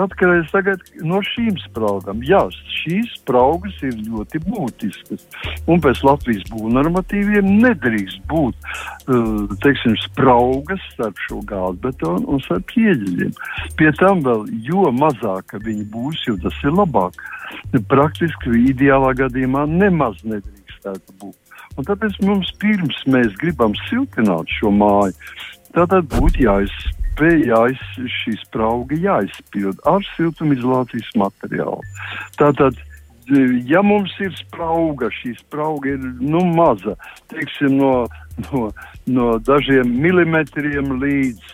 atkarās 0.00 0.48
tagad 0.52 0.80
no 1.04 1.20
šīm 1.28 1.58
spraugām. 1.60 2.22
Jā, 2.24 2.40
šīs 2.78 3.10
spraugas 3.18 3.76
ir 3.84 3.98
ļoti 4.06 4.40
būtiskas. 4.46 5.26
Un 5.68 5.82
pēc 5.84 6.00
Latvijas 6.06 6.48
būvnormatīviem 6.52 7.50
nedrīkst 7.66 8.24
būt, 8.32 8.56
uh, 8.64 9.44
teiksim, 9.66 9.98
spraugas 10.06 10.80
starp 10.94 11.20
šo 11.26 11.42
gāzbetonu 11.52 12.32
un 12.32 12.42
starp 12.46 12.72
ieģeļiem. 12.80 13.36
Pie 13.76 13.92
tam 14.00 14.24
vēl, 14.24 14.48
jo 14.64 14.88
mazāka 14.96 15.60
viņi 15.60 15.88
būs, 15.92 16.24
jo 16.30 16.38
tas 16.46 16.64
ir 16.64 16.76
labāk. 16.80 17.20
Praktiski 17.92 18.56
ideālā 18.72 19.12
gadījumā 19.20 19.68
nemaz 19.68 20.16
nedrīkstētu 20.24 21.20
būt. 21.20 21.36
Un 21.74 21.86
tāpēc 21.88 22.20
mums 22.22 22.52
pirms 22.62 23.00
mēs 23.10 23.34
gribam 23.40 23.74
siltināt 23.88 24.50
šo 24.60 24.70
māju, 24.70 25.14
Tātad 25.74 26.06
būtu 26.12 26.44
jāizspēj, 26.44 27.40
jāiz, 27.50 27.84
šī 28.20 28.36
sprauga 28.44 28.98
jāizpild 28.98 29.80
ar 29.90 30.04
siltumizolācijas 30.14 31.10
materiālu. 31.18 31.82
Tātad, 32.38 32.78
ja 33.66 33.82
mums 33.82 34.14
ir 34.22 34.30
sprauga, 34.38 35.10
šī 35.20 35.34
sprauga 35.40 35.96
ir 35.96 36.06
nu, 36.20 36.44
maza, 36.54 36.94
teiksim, 37.32 37.78
no, 37.80 37.92
no, 38.46 38.68
no 39.10 39.28
dažiem 39.42 39.90
milimetriem 40.04 40.94
līdz 41.02 41.52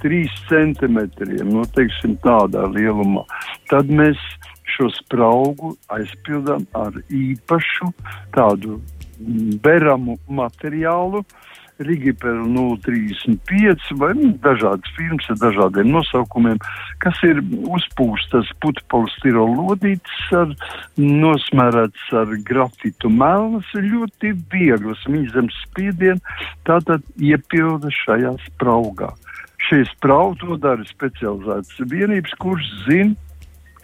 3 0.00 0.22
centimetriem, 0.48 1.50
nu, 1.52 1.66
teiksim, 1.76 2.16
tādā 2.24 2.64
lielumā, 2.72 3.26
tad 3.68 3.92
mēs 3.92 4.20
šo 4.70 4.88
spraugu 4.96 5.74
aizpildām 5.92 6.64
ar 6.78 6.96
īpašu 7.12 7.90
tādu 8.32 8.80
beramu 9.60 10.16
materiālu, 10.32 11.20
Rigiper 11.80 12.34
035 12.44 13.94
vai 13.96 14.10
nu, 14.18 14.34
dažādas 14.44 14.90
firmas 14.96 15.28
ar 15.32 15.38
dažādiem 15.40 15.88
nosaukumiem, 15.94 16.58
kas 17.00 17.16
ir 17.24 17.40
uzpūstas 17.72 18.50
putekļu 18.60 19.46
lodītes, 19.54 20.18
ar, 20.36 20.52
nosmērēts 21.00 22.12
ar 22.20 22.34
grafitu 22.44 23.08
melnas, 23.08 23.72
ļoti 23.74 24.34
vieglas, 24.52 25.00
viņa 25.08 25.32
zem 25.38 25.48
spiediena, 25.62 26.36
tātad 26.68 27.06
iepilda 27.16 27.92
šajā 28.02 28.36
spraugā. 28.50 29.14
Šie 29.68 29.82
spraugi 29.94 30.44
to 30.44 30.56
dara 30.60 30.84
specializētas 30.88 31.80
vienības, 31.88 32.36
kuras 32.40 32.68
zina, 32.86 33.16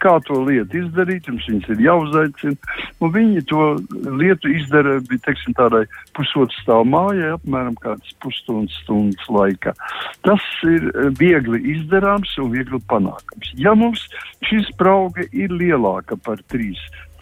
kā 0.01 0.17
to 0.27 0.39
lietu 0.47 0.81
izdarīt, 0.81 1.27
jums 1.29 1.47
viņas 1.49 1.71
ir 1.73 1.83
jāuzaicina. 1.85 2.75
Viņi 3.17 3.43
to 3.49 3.63
lietu 4.19 4.51
izdara, 4.53 4.97
teiksim, 5.11 5.55
tādai 5.57 5.83
pusotru 6.17 6.55
stāvu 6.61 6.87
mājai, 6.93 7.33
apmēram 7.35 7.77
kādas 7.83 8.15
pusstundas 8.23 8.75
stundas 8.83 9.31
laikā. 9.31 9.73
Tas 10.27 10.45
ir 10.67 10.87
eh, 10.91 11.09
viegli 11.19 11.61
izdarāms 11.75 12.35
un 12.43 12.53
viegli 12.55 12.81
panākams. 12.91 13.51
Ja 13.59 13.75
mums 13.77 14.07
šī 14.47 14.63
sprauga 14.71 15.27
ir 15.31 15.53
lielāka 15.53 16.19
par 16.25 16.41
3 16.53 16.71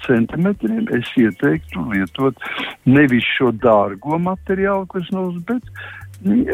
centimetriem, 0.05 0.85
es 0.93 1.09
ieteiktu 1.17 1.81
lietot 1.89 2.38
nevis 2.85 3.25
šo 3.38 3.51
dārgo 3.63 4.19
materiālu, 4.21 4.85
kas 4.91 5.09
nav, 5.15 5.33
bet 5.49 5.65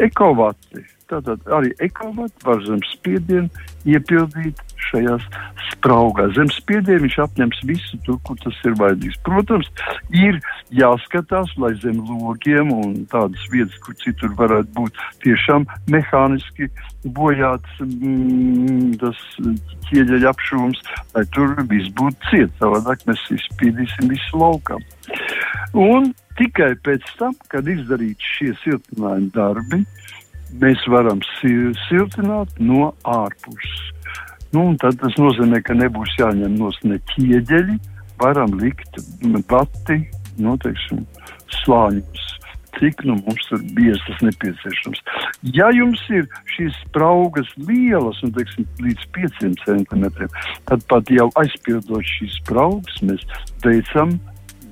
ekovati. 0.02 0.84
Tātad 1.12 1.42
arī 1.52 1.74
ekovati 1.84 2.46
var 2.46 2.62
zem 2.64 2.80
spiedienu 2.88 3.50
iepildīt 3.88 4.60
šajās 4.90 5.24
spraugās. 5.70 6.34
Zem 6.36 6.50
spiediena 6.52 7.04
viņš 7.04 7.18
apņems 7.24 7.62
visu 7.68 7.98
tur, 8.06 8.18
kur 8.26 8.38
tas 8.42 8.58
ir 8.66 8.76
vajadzīgs. 8.80 9.20
Protams, 9.26 9.68
ir 10.14 10.38
jāskatās, 10.74 11.52
lai 11.62 11.72
zem 11.82 12.00
logiem 12.08 12.72
un 12.74 12.94
tādas 13.12 13.44
vietas, 13.52 13.78
kur 13.84 13.96
citur 14.02 14.34
varētu 14.38 14.74
būt 14.76 15.02
tiešām 15.24 15.66
mehāniski 15.92 16.70
bojāts 17.16 17.82
mm, 17.82 18.96
tas 19.02 19.20
ķieģeļa 19.88 20.32
apšūms, 20.32 20.82
lai 21.16 21.24
tur 21.34 21.54
viss 21.70 21.92
būtu 21.98 22.30
ciet. 22.30 22.52
Savādāk 22.62 23.06
mēs 23.08 23.24
izspīdīsim 23.38 24.12
visu 24.12 24.42
laukam. 24.42 24.82
Un 25.78 26.12
tikai 26.38 26.74
pēc 26.84 27.06
tam, 27.18 27.34
kad 27.52 27.68
izdarīti 27.68 28.34
šie 28.36 28.52
siltinājuma 28.62 29.32
darbi, 29.34 29.82
mēs 30.60 30.84
varam 30.92 31.22
siltināt 31.40 32.60
no 32.60 32.92
ārpuses. 33.08 33.88
Nu, 34.52 34.66
tad 34.80 34.98
tas 35.00 35.16
nozīmē, 35.20 35.62
ka 35.64 35.76
nebūs 35.78 36.12
jāņem 36.20 36.58
no 36.60 36.68
ne 36.84 36.98
ķieģeļi, 37.14 37.78
varam 38.20 38.52
likt 38.60 39.00
bati, 39.48 40.02
nu, 40.36 40.58
teiksim, 40.60 41.06
slāņus. 41.62 42.28
Cik 42.72 43.02
nu 43.04 43.18
mums 43.20 43.48
ir 43.52 43.64
bijis 43.76 44.00
tas 44.06 44.20
nepieciešams? 44.24 45.00
Ja 45.54 45.68
jums 45.76 46.00
ir 46.10 46.24
šīs 46.54 46.76
spraugas 46.86 47.50
lielas, 47.68 48.20
un 48.24 48.32
teiksim, 48.36 48.66
līdz 48.80 49.08
500 49.16 49.64
centimetriem, 49.66 50.32
tad 50.68 50.84
pat 50.90 51.12
jau 51.12 51.28
aizpildot 51.40 52.12
šīs 52.16 52.38
spraugas, 52.40 53.02
mēs 53.04 53.26
veicam 53.64 54.16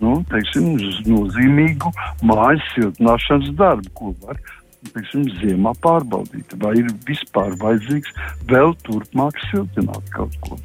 nu, 0.00 0.16
teiksim, 0.32 0.72
nozīmīgu 1.08 1.92
mājas 2.24 2.64
siltināšanas 2.74 3.52
darbu, 3.60 3.92
ko 3.96 4.14
var 4.24 4.40
teiksim, 4.88 5.26
ziemā 5.40 5.74
pārbaudīt, 5.84 6.56
vai 6.62 6.76
ir 6.80 6.90
vispār 7.08 7.56
vajadzīgs 7.60 8.12
vēl 8.50 8.74
turpmāk 8.86 9.40
siltināt 9.50 10.12
kaut 10.14 10.36
ko. 10.44 10.60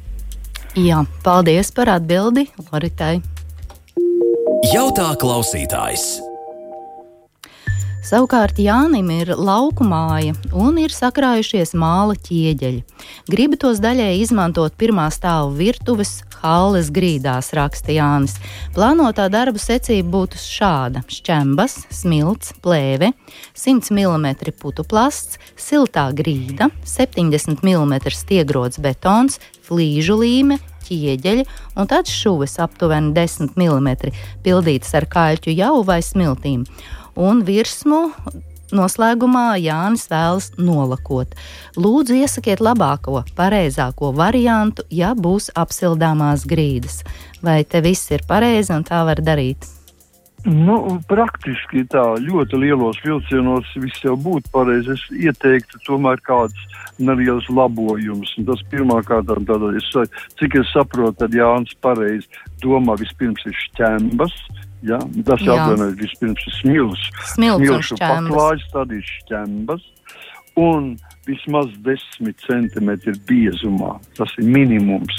Jā, 0.76 1.02
paldies 1.24 1.72
par 1.72 1.88
atbildi 1.94 2.48
Loritai. 2.68 3.18
Jautā 4.72 5.12
klausītājs! 5.20 6.16
Savukārt 8.06 8.60
Jānim 8.62 9.08
ir 9.10 9.32
lauku 9.34 9.82
māja 9.82 10.36
un 10.54 10.76
ir 10.78 10.92
sakrājušies 10.94 11.72
māla 11.74 12.14
ķieģeļi. 12.14 12.84
Gribu 13.32 13.58
tos 13.58 13.80
daļai 13.82 14.12
izmantot 14.20 14.76
pirmā 14.78 15.08
stāva 15.10 15.48
virtuves 15.58 16.20
halles 16.42 16.90
grīdās, 16.94 17.52
raksta 17.56 17.94
Jānis. 17.94 18.36
Plānotā 18.76 19.28
darbu 19.32 19.60
secība 19.62 20.10
būtu 20.14 20.40
šāda: 20.40 21.02
šķembas, 21.10 21.78
smilts, 21.94 22.54
plēve, 22.64 23.12
100 23.56 23.94
mm 23.96 24.54
putu 24.60 24.84
plasts, 24.86 25.40
siltā 25.56 26.08
grīda, 26.16 26.70
70 26.84 27.64
mm 27.66 27.96
stiegrots 28.14 28.80
betons, 28.82 29.40
flīžu 29.66 30.20
līme, 30.22 30.60
ķieģeļi 30.86 31.46
un 31.76 31.88
tad 31.90 32.10
šuves 32.10 32.58
aptuveni 32.62 33.14
10 33.16 33.56
mm 33.58 33.88
pildītas 34.44 34.94
ar 34.98 35.08
kaļķu 35.10 35.56
jau 35.56 35.80
vai 35.86 35.98
smiltīm 36.04 36.66
un 37.16 37.42
virsmu 37.46 38.02
Noslēgumā 38.74 39.60
Jānis 39.62 40.08
vēlas 40.10 40.50
nolakot. 40.58 41.36
Lūdzu, 41.78 42.16
iesakiet 42.18 42.58
labāko, 42.64 43.20
pareizāko 43.38 44.10
variantu, 44.16 44.82
ja 44.90 45.12
būs 45.14 45.52
apsildāmās 45.54 46.42
grīdas. 46.50 47.04
Vai 47.46 47.62
te 47.62 47.82
viss 47.84 48.10
ir 48.10 48.26
pareizi 48.26 48.74
un 48.74 48.82
tā 48.86 49.04
var 49.06 49.22
darīt? 49.22 49.68
Nu, 50.46 50.76
praktiski 51.10 51.82
tā 51.90 52.02
ļoti 52.22 52.58
lielos 52.62 52.98
vilcienos 53.02 53.70
viss 53.82 54.02
jau 54.04 54.14
būtu 54.14 54.50
pareizi. 54.54 54.94
Es 54.94 55.06
ieteiktu 55.10 55.80
tomēr 55.86 56.22
kādus 56.26 56.82
nelielus 57.02 57.48
labojumus. 57.50 58.34
Tas 58.46 58.62
pirmkārt, 58.70 59.30
cik 60.38 60.58
es 60.60 60.70
saprotu, 60.74 61.16
tad 61.22 61.34
Jānis 61.34 61.74
pareizi 61.82 62.30
domā 62.62 62.94
vispirms 62.98 63.42
ir 63.46 63.58
šķembas. 63.64 64.34
Ja? 64.86 65.00
Tas 65.26 65.42
jāatvainojas 65.44 65.98
vispirms 66.00 66.46
ir 66.46 66.56
smilšu. 66.60 67.26
Smilšu 67.34 68.00
paklājas, 68.00 68.64
tad 68.72 68.94
ir 68.96 69.04
šķembas. 69.16 69.84
Un 70.56 70.94
vismaz 71.26 71.66
10 71.84 72.34
centimetri 72.46 73.12
biezumā. 73.28 73.96
Tas 74.16 74.30
ir 74.40 74.46
minimums 74.48 75.18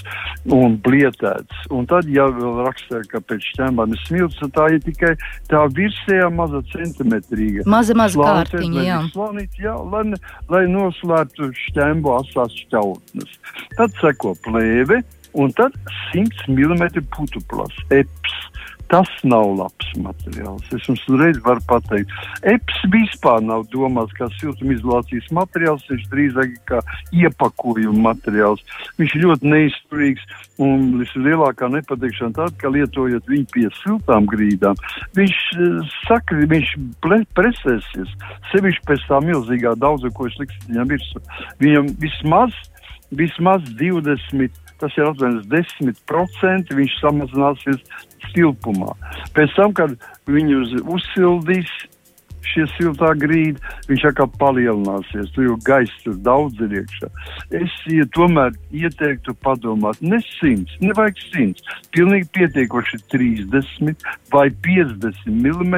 un 0.53 0.77
blietēts. 0.83 1.67
Un 1.73 1.87
tad, 1.89 2.07
ja 2.11 2.27
vēl 2.31 2.63
rakstā, 2.65 3.03
ka 3.11 3.21
pēc 3.27 3.43
šķembām 3.51 3.93
ir 3.95 4.01
smilts, 4.05 4.39
tad 4.41 4.55
tā 4.55 4.69
ir 4.75 4.81
tikai 4.85 5.13
tā 5.51 5.65
virsējā 5.77 6.31
maza 6.33 6.63
centimetrīga. 6.71 7.67
Maza, 7.69 7.97
maza 7.97 8.23
kārtiņa, 8.23 8.87
jā. 8.87 9.01
Slanīt, 9.13 9.59
jā 9.61 9.75
lai, 9.91 10.05
lai 10.53 10.63
noslēptu 10.71 11.51
šķembu 11.67 12.15
asās 12.21 12.55
šķautnes. 12.63 13.37
Tad 13.75 13.95
seko 14.01 14.33
plēve 14.47 15.03
un 15.37 15.51
tad 15.57 15.75
100 16.13 16.47
mm 16.49 17.03
putuplas, 17.13 17.75
eps. 17.91 18.43
Tas 18.87 19.09
nav 19.27 19.49
labs 19.57 19.87
materiāls. 19.99 20.63
Es 20.71 20.85
jums 20.87 21.01
uzreiz 21.11 21.39
varu 21.43 21.59
pateikt, 21.67 22.11
EPS 22.47 22.85
vispār 22.93 23.41
nav 23.43 23.65
domāts 23.73 24.15
kā 24.15 24.29
siltumizolācijas 24.37 25.27
materiāls, 25.35 25.83
viņš 25.91 26.05
drīzāk 26.13 26.53
kā 26.69 26.79
iepakojuma 27.11 28.13
materiāls. 28.13 28.63
Viņš 29.01 29.15
ļoti 29.23 29.51
neizturīgs 29.51 30.23
un 30.63 30.85
vislielākā 31.01 31.67
nepatikšana 31.73 32.37
tāda, 32.37 32.55
ka 32.61 32.71
lietojot 32.71 33.27
viņu 33.27 33.49
pie 33.51 33.65
siltām 33.81 34.29
grīdām, 34.31 34.79
viņš 35.17 35.41
uh, 35.57 35.97
saka, 36.05 36.39
viņš 36.47 36.71
presēsies, 37.35 38.15
sevišķi 38.53 38.87
pēc 38.87 39.03
tā 39.09 39.19
milzīgā 39.25 39.75
daudza, 39.81 40.13
ko 40.15 40.29
es 40.31 40.39
likšu 40.39 40.63
viņam 40.71 40.93
virsū. 40.93 41.25
Viņam 41.59 41.91
vismaz, 41.99 42.55
vismaz 43.11 43.67
20 43.81 44.63
tas 44.81 44.93
ir 44.97 45.07
apmēram 45.09 45.39
10%, 45.49 46.73
viņš 46.77 46.95
samazināsies 47.01 47.79
siltumā. 48.31 48.93
Pēc 49.37 49.53
tam, 49.57 49.75
kad 49.77 49.95
viņu 50.29 50.63
uz, 50.63 50.73
uzsildīs 50.97 51.71
šie 52.47 52.65
siltā 52.75 53.11
grīda, 53.19 53.61
viņš 53.89 54.05
atkal 54.11 54.29
palielināsies. 54.41 55.31
Tur 55.35 55.49
jau 55.49 55.57
gaisa 55.67 56.03
tur 56.03 56.17
daudz 56.25 56.61
ir 56.63 56.75
iekšā. 56.81 57.09
Es 57.59 57.75
ja 57.91 58.07
tomēr 58.15 58.55
ieteiktu 58.71 59.35
padomāt, 59.43 59.99
ne 60.01 60.19
100, 60.39 60.79
nevajag 60.83 61.21
100. 61.27 61.77
Pilnīgi 61.95 62.29
pietiekoši 62.37 63.01
30 63.13 64.09
vai 64.33 64.47
50 64.65 65.27
mm, 65.27 65.77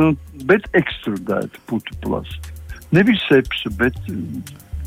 nu, 0.00 0.12
bet 0.48 0.68
ekstrudēta 0.78 1.64
putu 1.70 1.96
plastu. 2.04 2.58
Nevis 2.92 3.22
sepsu, 3.24 3.72
bet 3.80 3.96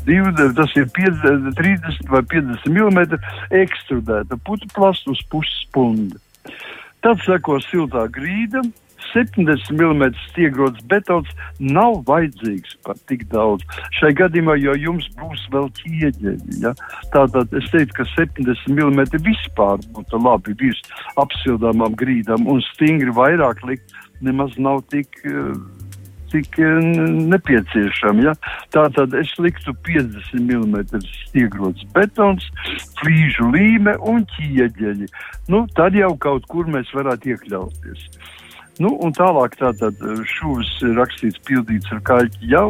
divi, 0.06 0.30
tas 0.54 0.76
ir 0.78 0.86
50, 0.94 1.50
30 1.58 2.12
vai 2.12 2.22
50 2.30 2.70
mm 2.70 3.00
ekstrudēta 3.64 4.38
putu 4.46 4.70
plastu 4.74 5.16
uz 5.16 5.24
puses 5.32 5.66
punda. 5.74 6.20
Tad 7.04 7.22
seko 7.26 7.60
siltā 7.68 8.08
grīda. 8.12 8.64
70 9.12 9.70
mm 9.70 10.02
stiegrots 10.26 10.82
betons 10.90 11.28
nav 11.60 12.00
vajadzīgs 12.08 12.74
par 12.84 12.98
tik 13.08 13.22
daudz. 13.32 13.64
Šai 13.96 14.10
gadījumā 14.18 14.56
jau 14.60 14.74
jums 14.80 15.06
būs 15.20 15.44
vēl 15.54 15.70
ķieģeļi. 15.78 16.58
Ja? 16.64 16.74
Tātad 17.14 17.54
es 17.56 17.70
teiktu, 17.72 18.00
ka 18.00 18.08
70 18.16 18.66
mm 18.74 19.22
vispār 19.24 19.80
būtu 19.94 20.20
labi 20.20 20.56
virs 20.60 20.82
apsildāmām 21.22 21.96
grīdām 22.00 22.48
un 22.50 22.60
stingri 22.72 23.14
vairāk 23.16 23.62
likt 23.68 23.96
nemaz 24.20 24.56
nav 24.58 24.82
tik. 24.92 25.22
Uh, 25.24 25.54
tik 26.32 26.58
eh, 26.62 26.78
nepieciešami. 27.32 28.26
Ja? 28.28 28.34
Tātad 28.74 29.14
es 29.18 29.32
liktu 29.42 29.74
50 29.86 30.40
mm 30.42 31.04
stiegrots 31.04 31.86
betons, 31.96 32.48
flīžu 33.00 33.50
līme 33.54 33.96
un 34.00 34.24
ķieģeļi. 34.36 35.10
Nu, 35.52 35.64
tad 35.78 35.98
jau 35.98 36.12
kaut 36.22 36.48
kur 36.50 36.68
mēs 36.70 36.90
varētu 36.96 37.34
iekļauties. 37.34 38.08
Nu, 38.82 38.92
un 39.00 39.14
tālāk 39.16 39.56
tātad 39.60 40.02
eh, 40.02 40.20
šūvis 40.36 40.74
rakstīts 40.98 41.42
pildīts 41.48 41.92
ar 41.94 42.02
kaļķi 42.10 42.52
jau. 42.52 42.68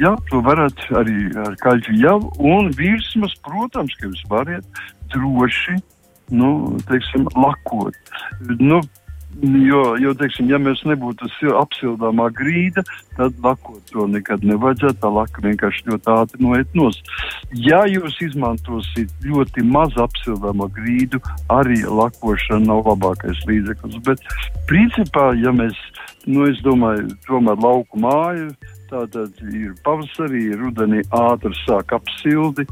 Jā, 0.00 0.14
to 0.30 0.40
varat 0.40 0.78
arī 0.96 1.28
ar 1.36 1.52
kaļķu 1.60 1.98
jau, 2.00 2.16
un 2.40 2.70
virsmas, 2.78 3.34
protams, 3.44 3.92
ka 4.00 4.08
jūs 4.08 4.22
varat 4.30 4.82
droši, 5.12 5.76
nu, 6.32 6.48
teiksim, 6.88 7.28
lakot. 7.36 7.98
Nu, 8.56 8.80
Jo, 9.40 9.96
jo 9.96 10.12
teiksim, 10.14 10.50
ja 10.52 10.58
mēs 10.60 10.82
nebūtu 10.86 11.26
apsildāmā 11.56 12.28
grīda, 12.36 12.84
tad 13.16 13.38
lakot 13.42 13.80
to 13.90 14.04
nekad 14.06 14.44
nevajadzētu. 14.46 14.98
Tā 15.02 15.10
laka 15.10 15.42
vienkārši 15.42 15.88
ļoti 15.88 16.12
ātri 16.14 16.44
noiet 16.44 16.76
nos. 16.78 17.00
Ja 17.56 17.80
jūs 17.88 18.20
izmantosiet 18.22 19.10
ļoti 19.24 19.64
maz 19.64 19.96
apsildāmo 19.98 20.68
grīdu, 20.76 21.18
arī 21.50 21.80
lakošana 21.82 22.68
nav 22.68 22.84
labākais 22.92 23.40
līdzeklis. 23.48 23.98
Bet 24.06 24.22
principā, 24.70 25.32
ja 25.40 25.54
mēs, 25.56 25.80
nu, 26.28 26.46
es 26.52 26.60
domāju, 26.62 27.08
tomēr 27.26 27.58
lauku 27.64 28.04
māju 28.04 28.52
Tātad 28.92 29.38
ir 29.48 29.70
pavasarī, 29.86 30.50
rudenī 30.60 31.00
ātri 31.16 31.54
sāk 31.62 31.94
apsildi, 31.96 32.66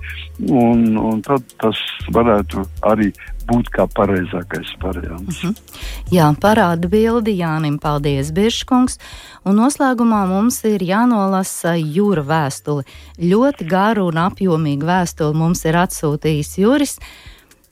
un, 0.52 0.82
un 1.00 1.22
tad 1.24 1.46
tas 1.62 1.80
varētu 2.12 2.66
arī 2.90 3.08
būt 3.48 3.70
kā 3.72 3.86
pareizākais 3.96 4.74
variants. 4.82 5.40
Uh 5.40 5.48
mhm. 5.48 5.54
-huh. 5.54 5.80
Jā, 6.12 6.28
parāda 6.42 6.88
bildi 6.88 7.38
Jānim, 7.38 7.78
paldies, 7.78 8.32
Biržkungs. 8.32 8.98
Un 9.44 9.56
noslēgumā 9.56 10.26
mums 10.28 10.64
ir 10.64 10.80
jānolasa 10.82 11.74
jūra 11.80 12.22
vēstuli. 12.22 12.84
Ļoti 13.18 13.64
garu 13.64 14.06
un 14.12 14.16
apjomīgu 14.28 14.84
vēstuli 14.86 15.34
mums 15.34 15.64
ir 15.64 15.74
atsūtījis 15.74 16.58
Juris. 16.58 16.98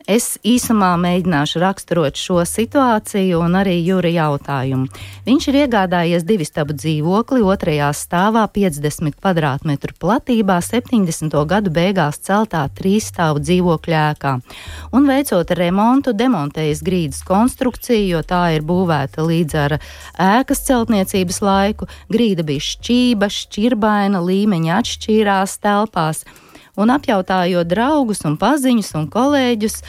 Es 0.08 0.38
īsumā 0.40 0.94
mēģināšu 0.96 1.60
raksturot 1.60 2.16
šo 2.16 2.40
situāciju 2.48 3.42
un 3.44 3.58
arī 3.60 3.74
jūra 3.84 4.08
jautājumu. 4.08 4.86
Viņš 5.26 5.48
ir 5.50 5.58
iegādājies 5.66 6.24
divu 6.24 6.46
stabu 6.48 6.72
dzīvokli 6.72 7.42
otrajā 7.44 7.90
stāvā 7.92 8.46
50 8.54 9.18
km2 9.20 9.92
platībā 10.00 10.56
70. 10.64 11.36
gadu 11.52 11.74
beigās 11.76 12.22
celtā 12.24 12.64
trīs 12.72 13.10
stāvu 13.12 13.44
dzīvokļu 13.44 13.98
ēkā. 14.00 14.34
Un 14.96 15.12
veicot 15.12 15.52
remontu, 15.60 16.16
demontējis 16.16 16.82
grīdas 16.88 17.20
konstrukciju, 17.28 18.08
jo 18.14 18.24
tā 18.24 18.46
ir 18.56 18.64
būvēta 18.64 19.28
līdz 19.28 19.60
ar 19.66 19.78
ēkas 20.16 20.64
celtniecības 20.72 21.44
laiku. 21.44 21.92
Grīda 22.08 22.48
bija 22.48 22.64
šķība, 22.72 23.28
šķirbaina, 23.28 24.24
līmeņi 24.24 24.76
atšķīrās 24.80 25.60
telpās 25.60 26.24
un 26.78 26.94
apjautājot 26.94 27.68
draugus 27.68 28.24
un 28.28 28.38
paziņus 28.40 28.94
un 28.98 29.10
kolēģus, 29.12 29.82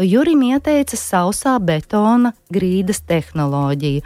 Jurim 0.00 0.40
ieteica 0.46 0.96
sausā 0.96 1.58
betona 1.60 2.30
grīdas 2.48 3.02
tehnoloģiju. 3.04 4.00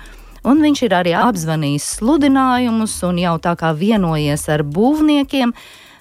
Un 0.45 0.61
viņš 0.65 0.83
ir 0.85 0.95
arī 0.97 1.13
apzvanījis 1.15 1.87
sludinājumus 2.01 2.97
un 3.07 3.21
jau 3.23 3.37
tā 3.41 3.55
kā 3.61 3.71
vienojies 3.79 4.49
ar 4.51 4.65
būvniekiem, 4.67 5.55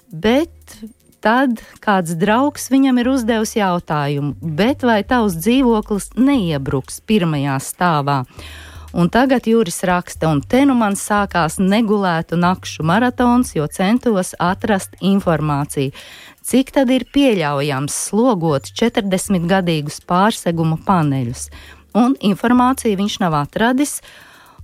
bet 0.09 0.77
tad 1.23 1.61
kāds 1.83 2.17
draugs 2.19 2.67
viņam 2.73 2.99
ir 2.99 3.11
uzdevis 3.13 3.55
jautājumu, 3.55 4.33
vai 4.41 5.03
tavs 5.07 5.37
dzīvoklis 5.39 6.11
neiebruks 6.17 6.99
pirmajā 7.07 7.55
stāvā? 7.63 8.23
Un 8.93 9.09
tagad 9.09 9.47
Juris 9.47 9.81
raksta, 9.83 10.27
un 10.29 10.41
te 10.45 10.59
nu 10.69 10.75
man 10.77 10.93
sākās 10.93 11.55
negulētu 11.57 12.37
nakšu 12.37 12.83
maratons, 12.85 13.55
jo 13.55 13.65
centos 13.65 14.35
atrast 14.37 14.93
informāciju. 15.01 15.89
Cik 16.45 16.69
tad 16.75 16.91
ir 16.93 17.07
pieļaujams 17.09 17.95
slogot 18.09 18.69
40 18.69 19.47
gadīgus 19.49 19.97
pārseguma 20.05 20.77
paneļus? 20.85 21.47
Un 21.97 22.13
informāciju 22.21 22.99
viņš 23.01 23.17
nav 23.25 23.39
atradis, 23.41 23.95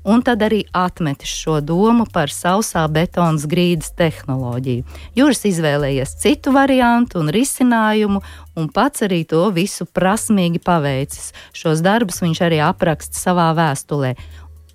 un 0.03 0.23
tad 0.25 0.43
arī 0.45 0.63
atmetis 0.75 1.31
šo 1.41 1.59
domu 1.61 2.05
par 2.13 2.31
sausā 2.33 2.85
betona 2.91 3.49
grīdas 3.51 3.91
tehnoloģiju. 3.99 4.85
Juris 5.15 5.45
izvēlējies 5.51 6.15
citu 6.21 6.53
variantu 6.55 7.19
un 7.21 7.31
risinājumu, 7.33 8.21
un 8.59 8.69
pats 8.73 9.05
arī 9.07 9.23
to 9.27 9.45
visu 9.55 9.85
prasmīgi 9.85 10.61
paveicis. 10.63 11.33
Šos 11.53 11.83
darbus 11.85 12.21
viņš 12.23 12.43
arī 12.47 12.61
apraksta 12.63 13.19
savā 13.19 13.51
vēstulē 13.57 14.15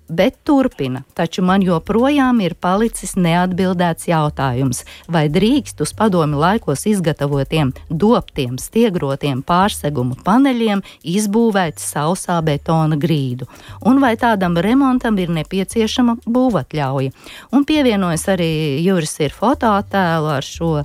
bet 0.07 0.37
turpina. 0.43 1.03
Taču 1.13 1.43
man 1.45 1.63
joprojām 1.65 2.41
ir 2.43 2.55
palicis 2.61 3.15
neatbildēts 3.17 4.07
jautājums, 4.09 4.83
vai 5.11 5.25
drīkst 5.29 5.81
uz 5.81 5.93
padomi 5.97 6.37
laikos 6.39 6.85
izgatavotiem 6.89 7.73
doptiem, 7.89 8.57
stiegrotiem 8.61 9.41
pārsegumu 9.45 10.17
paneļiem 10.25 10.83
izbūvēt 11.03 11.81
sausā 11.81 12.41
betona 12.45 12.97
grīdu, 12.99 13.49
un 13.85 14.01
vai 14.03 14.15
tādam 14.19 14.57
remontam 14.57 15.17
ir 15.21 15.33
nepieciešama 15.35 16.19
būvatļauja. 16.25 17.15
Un 17.51 17.65
pievienojas 17.65 18.27
arī 18.35 18.51
Juris 18.85 19.17
ir 19.23 19.33
fotoattēlu 19.35 20.35
ar 20.37 20.45
šo 20.45 20.75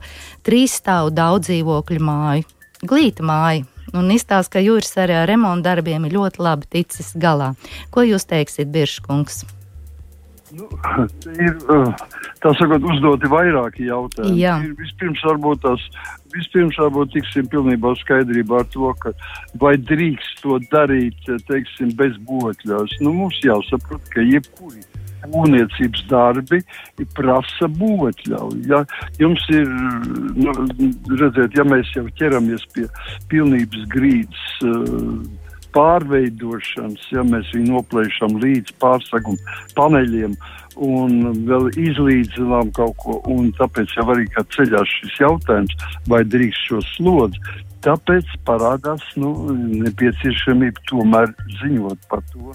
trīs 0.46 0.78
stāvu 0.80 1.12
daudzdzīvokļu 1.16 2.06
māju. 2.06 2.48
Glīta 2.80 3.24
māja 3.26 3.66
un 3.96 4.10
izstāsta, 4.14 4.58
ka 4.58 4.64
jūras 4.64 4.92
arī 5.00 5.16
ar 5.20 5.30
remonta 5.30 5.70
darbiem 5.70 6.06
ir 6.06 6.18
ļoti 6.18 6.42
labi 6.42 6.68
ticis 6.76 7.14
galā. 7.20 7.54
Ko 7.94 8.04
jūs 8.06 8.28
teiksiet, 8.30 8.70
Birškungs? 8.72 9.42
Nu, 10.50 10.66
ir 11.46 11.58
tā 12.42 12.52
sakot, 12.58 12.86
uzdoti 12.94 13.30
vairāki 13.30 13.86
jautājumi. 13.86 14.38
Jā. 14.40 14.56
Ir 14.66 14.74
vispirms, 14.78 15.22
varbūt 15.26 15.62
tās, 15.62 15.84
vispirms 16.34 16.78
varbūt 16.80 17.14
tiksim 17.14 17.50
pilnībā 17.52 17.94
skaidrībā 18.02 18.64
ar 18.64 18.70
to, 18.74 18.90
ka 19.02 19.14
vai 19.62 19.76
drīkst 19.78 20.42
to 20.44 20.58
darīt, 20.72 21.20
teiksim, 21.50 21.94
bez 21.98 22.18
botļās. 22.26 22.98
Nu, 23.04 23.14
mums 23.22 23.38
jāsaprot, 23.46 24.02
ka 24.14 24.26
jebkuri 24.26 24.82
būvniecības 25.26 26.06
darbi 26.10 26.62
prasa 27.16 27.68
būvotļauju. 27.80 28.62
Ja 28.70 28.84
jums 29.20 29.44
ir, 29.52 29.68
nu, 30.36 30.54
redziet, 31.20 31.58
ja 31.58 31.66
mēs 31.66 31.92
jau 31.96 32.06
ķeramies 32.20 32.66
pie 32.74 32.88
pilnības 33.32 33.86
grīdas. 33.92 34.48
Uh, 34.64 35.20
pārveidošanas, 35.74 37.02
ja 37.14 37.22
mēs 37.26 37.50
viņu 37.54 37.76
noplēšam 37.76 38.38
līdz 38.42 38.74
pārsaguma 38.82 39.58
paneļiem 39.76 40.36
un 40.80 41.16
vēl 41.48 41.70
izlīdzinām 41.78 42.72
kaut 42.76 42.96
ko. 43.02 43.18
Tāpēc 43.58 43.96
jau 43.98 44.06
arī 44.14 44.26
ceļās 44.56 44.94
šis 44.98 45.18
jautājums, 45.22 45.74
vai 46.10 46.22
drīkst 46.26 46.70
šo 46.70 46.80
slodzi. 46.94 47.42
Tāpēc 47.84 48.28
parādās 48.44 49.04
nu, 49.16 49.32
nepieciešamība 49.86 50.84
tomēr 50.90 51.32
ziņot 51.62 52.08
par 52.10 52.24
to 52.32 52.52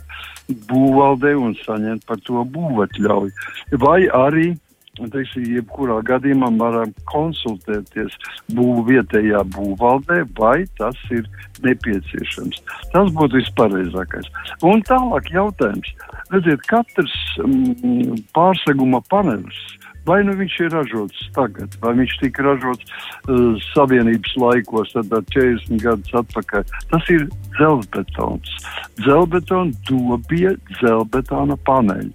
būvvaldē 0.69 1.34
un 1.39 1.55
saņemt 1.63 2.05
par 2.10 2.21
to 2.27 2.43
būvatļauju. 2.55 3.34
Vai 3.81 4.05
arī 4.13 4.53
teiksim, 4.95 5.45
jebkurā 5.58 5.99
gadījumā 6.08 6.49
varam 6.60 6.93
konsultēties 7.12 8.15
būvu 8.55 8.86
vietējā 8.89 9.41
būvvaldē, 9.55 10.21
vai 10.39 10.65
tas 10.79 10.99
ir 11.12 11.27
nepieciešams. 11.65 12.62
Tas 12.93 13.12
būtu 13.17 13.41
vispareizākais. 13.41 14.29
Un 14.63 14.84
tālāk 14.88 15.31
jautājums. 15.34 15.91
Redziet, 16.31 16.63
katrs 16.71 17.15
mm, 17.43 18.23
pārseguma 18.36 19.03
panelis. 19.12 19.60
Vai 20.06 20.20
nu 20.26 20.36
viņš 20.38 20.56
ir 20.62 20.74
ražots 20.74 21.22
tagad, 21.34 21.74
vai 21.82 21.96
viņš 21.98 22.18
tika 22.22 22.46
ražots 22.46 22.86
uh, 22.86 23.56
Savienības 23.72 24.36
laikos, 24.41 24.94
tad 24.94 25.32
40 25.34 25.82
gadus 25.82 26.20
atpakaļ. 26.22 26.68
Tas 26.91 27.10
ir 27.13 27.26
dzelzbetons. 27.56 28.54
Dzelzbetona 29.02 29.74
dobie, 29.89 30.54
dzelzbetona 30.78 31.58
paneļi. 31.65 32.13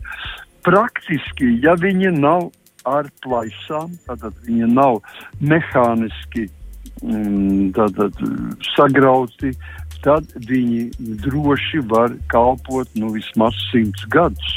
Praktiski, 0.66 1.56
ja 1.64 1.74
viņi 1.80 2.14
nav 2.20 2.50
ar 2.88 3.10
plaisām, 3.24 3.92
tātad 4.06 4.36
viņi 4.46 4.70
nav 4.70 5.00
mehāniski 5.40 6.46
mm, 7.02 7.72
tātad, 7.76 8.16
sagrauti, 8.74 9.52
tad 10.04 10.30
viņi 10.48 10.88
droši 11.26 11.82
var 11.90 12.14
kalpot 12.32 12.88
nu, 12.96 13.12
vismaz 13.16 13.56
simts 13.68 14.06
gadus. 14.12 14.56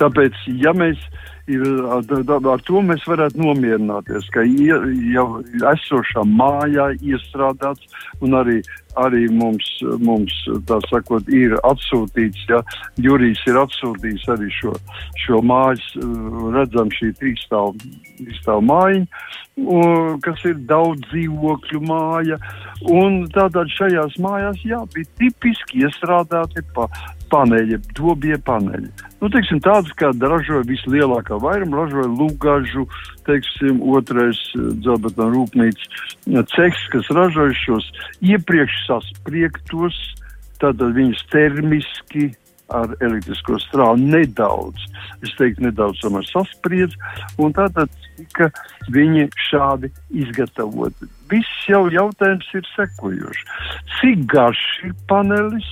Tāpēc, 0.00 0.36
ja 0.62 0.72
mēs 0.76 1.00
ir, 1.50 1.64
ar 1.92 2.64
to 2.66 2.82
mēs 2.86 3.06
varētu 3.08 3.40
nomierināties, 3.42 4.28
ka 4.34 4.44
jau 4.46 5.26
esošā 5.72 6.26
mājā 6.28 6.92
iestrādāts 7.00 8.06
un 8.22 8.38
arī 8.38 8.60
arī 9.00 9.28
mums, 9.32 9.66
mums 10.04 10.34
tā 10.68 10.78
sakot, 10.88 11.28
ir 11.32 11.54
atsūtīts, 11.64 12.44
ja 12.50 12.60
Jurijs 13.00 13.40
ir 13.48 13.58
atsūtījis 13.62 14.26
arī 14.34 14.50
šo, 14.52 14.74
šo 15.24 15.40
mājas, 15.46 15.84
redzam 16.54 16.92
šī 16.92 17.12
trīsstāvu 17.20 18.60
mājiņu, 18.68 19.06
kas 20.26 20.44
ir 20.48 20.60
daudz 20.68 21.00
dzīvokļu 21.08 21.82
māja, 21.88 22.38
un 22.92 23.22
tātad 23.32 23.72
šajās 23.78 24.18
mājās, 24.22 24.60
jā, 24.66 24.82
bija 24.94 25.08
tipiski 25.20 25.86
iestrādāti 25.86 26.64
pa 26.76 26.88
paneļi, 27.32 27.78
dobie 27.96 28.36
paneļi. 28.46 28.90
Nu, 29.22 29.30
teiksim, 29.32 29.60
tādas, 29.64 29.92
kā 29.98 30.10
ražoja 30.12 30.66
vislielākā 30.68 31.38
vairuma, 31.42 31.84
ražoja 31.84 32.10
Lugažu, 32.10 32.86
teiksim, 33.28 33.80
otrais 33.94 34.40
dzelbetona 34.54 35.30
rūpnīca 35.32 36.44
ceks, 36.52 36.86
kas 36.92 37.10
ražoja 37.14 37.56
šos 37.62 37.88
iepriekš 38.20 38.78
saspriegtos, 38.88 39.98
tātad 40.62 40.94
viņas 40.98 41.26
termiski 41.32 42.30
ar 42.72 42.94
elektrisko 43.04 43.58
strālu 43.60 44.00
nedaudz, 44.14 44.86
es 45.24 45.32
teiktu, 45.38 45.66
nedaudz 45.66 46.00
tomēr 46.02 46.26
saspriedz, 46.30 46.96
un 47.42 47.54
tātad 47.56 47.92
tika 48.16 48.48
viņi 48.92 49.28
šādi 49.48 49.92
izgatavoti. 50.24 51.08
Viss 51.32 51.68
jau 51.68 51.84
jautājums 51.92 52.48
ir 52.56 52.66
sekojošs. 52.74 53.46
Cik 53.98 54.26
garš 54.32 54.64
ir 54.88 54.96
panelis? 55.10 55.68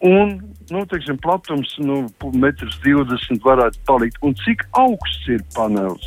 Un, 0.00 0.40
nu, 0.68 0.84
teiksim, 0.88 1.18
platums, 1.20 1.74
nu, 1.76 2.06
metrs 2.40 2.78
20 2.84 3.42
varētu 3.44 3.82
palikt. 3.84 4.16
Un 4.24 4.32
cik 4.40 4.64
augsts 4.80 5.28
ir 5.28 5.42
panelis? 5.52 6.06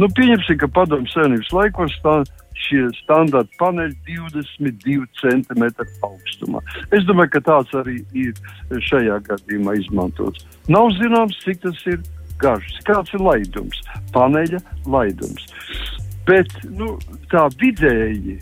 Nu, 0.00 0.08
pieņemsim, 0.16 0.56
ka 0.62 0.70
padomu 0.72 1.08
savienības 1.12 1.52
laikos 1.52 1.98
tā 2.06 2.22
šie 2.64 2.86
standarta 3.02 3.58
paneļi 3.60 3.98
22 4.08 5.04
cm 5.20 5.64
augstumā. 6.06 6.62
Es 6.94 7.04
domāju, 7.08 7.34
ka 7.34 7.42
tāds 7.50 7.76
arī 7.82 7.98
ir 8.16 8.32
šajā 8.88 9.20
gadījumā 9.28 9.76
izmantots. 9.82 10.46
Nav 10.72 10.94
zināms, 10.96 11.36
cik 11.44 11.60
tas 11.66 11.84
ir 11.90 12.00
garš, 12.40 12.80
kāds 12.88 13.12
ir 13.12 13.22
laidums, 13.28 13.84
paneļa 14.16 14.62
laidums. 14.88 15.46
Bet 16.24 16.48
nu, 16.72 16.94
tā 17.28 17.44
vidēji 17.60 18.38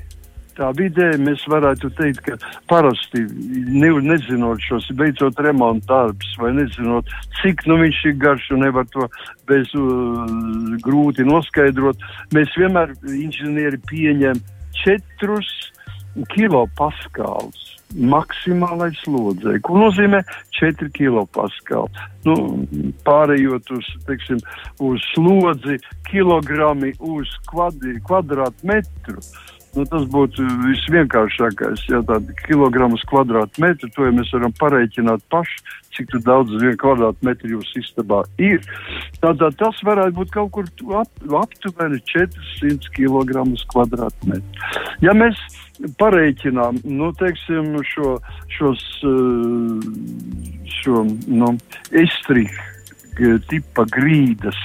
tā 0.57 0.71
vidē 0.77 1.13
mēs 1.21 1.45
varētu 1.51 1.91
teikt, 1.99 2.23
ka 2.27 2.37
parasti 2.71 3.25
ne, 3.27 3.91
nezinot 4.05 4.63
šos 4.67 4.89
beidzot 4.99 5.41
remonta 5.45 5.91
darbus 5.93 6.37
vai 6.41 6.53
nezinot, 6.57 7.11
cik 7.41 7.67
nu 7.71 7.79
viņš 7.83 8.01
ir 8.11 8.17
garš 8.23 8.49
un 8.57 8.65
nevar 8.67 8.89
to 8.95 9.09
bez 9.51 9.73
uh, 9.79 10.25
grūti 10.85 11.27
noskaidrot, 11.29 12.01
mēs 12.37 12.55
vienmēr 12.59 12.95
inženieri 13.03 13.81
pieņem 13.91 14.41
četrus 14.83 15.51
kilopaskālus 16.33 17.73
maksimālai 17.93 18.91
slodzei. 19.03 19.61
Ko 19.65 19.77
nozīmē 19.81 20.23
4 20.57 20.91
kilopaskāli? 20.97 22.07
Nu, 22.27 22.37
pārējot 23.07 23.73
uz, 23.77 23.89
teiksim, 24.09 24.41
uz 24.83 25.03
slodzi, 25.13 25.79
kilogrami 26.09 26.93
uz 26.99 27.33
kvadri, 27.51 27.99
kvadrātmetru. 28.09 29.21
Nu, 29.73 29.87
tas 29.89 30.03
būtu 30.13 30.45
visvienkāršākais. 30.67 31.87
Ja 31.89 32.03
tādi 32.05 32.35
kilogramus 32.45 33.05
kvadrātmetru, 33.09 33.89
to 33.95 34.05
ja 34.05 34.13
mēs 34.13 34.33
varam 34.35 34.53
pareiķināt 34.61 35.25
paši, 35.33 35.63
cik 35.97 36.13
daudz 36.27 36.53
vienu 36.61 36.77
kvadrātmetru 36.81 37.55
jūsu 37.55 37.81
istabā 37.81 38.21
ir. 38.37 38.61
Tātad 39.23 39.57
tas 39.61 39.81
varētu 39.87 40.19
būt 40.19 40.35
kaut 40.35 40.53
kur 40.57 40.69
ap, 41.01 41.25
aptuveni 41.41 42.03
400 42.13 42.93
kg 42.99 43.47
kvadrātmetru. 43.73 44.69
Ja 45.05 45.17
mēs 45.17 45.41
pareiķinām, 46.01 46.83
nu, 46.85 47.09
teiksim, 47.17 47.73
šo, 47.95 48.19
šos, 48.53 48.85
eh, 49.09 49.89
šo, 50.83 51.07
nu, 51.33 51.55
estrīku 52.05 52.71
tipa 53.49 53.85
grīdas 53.93 54.57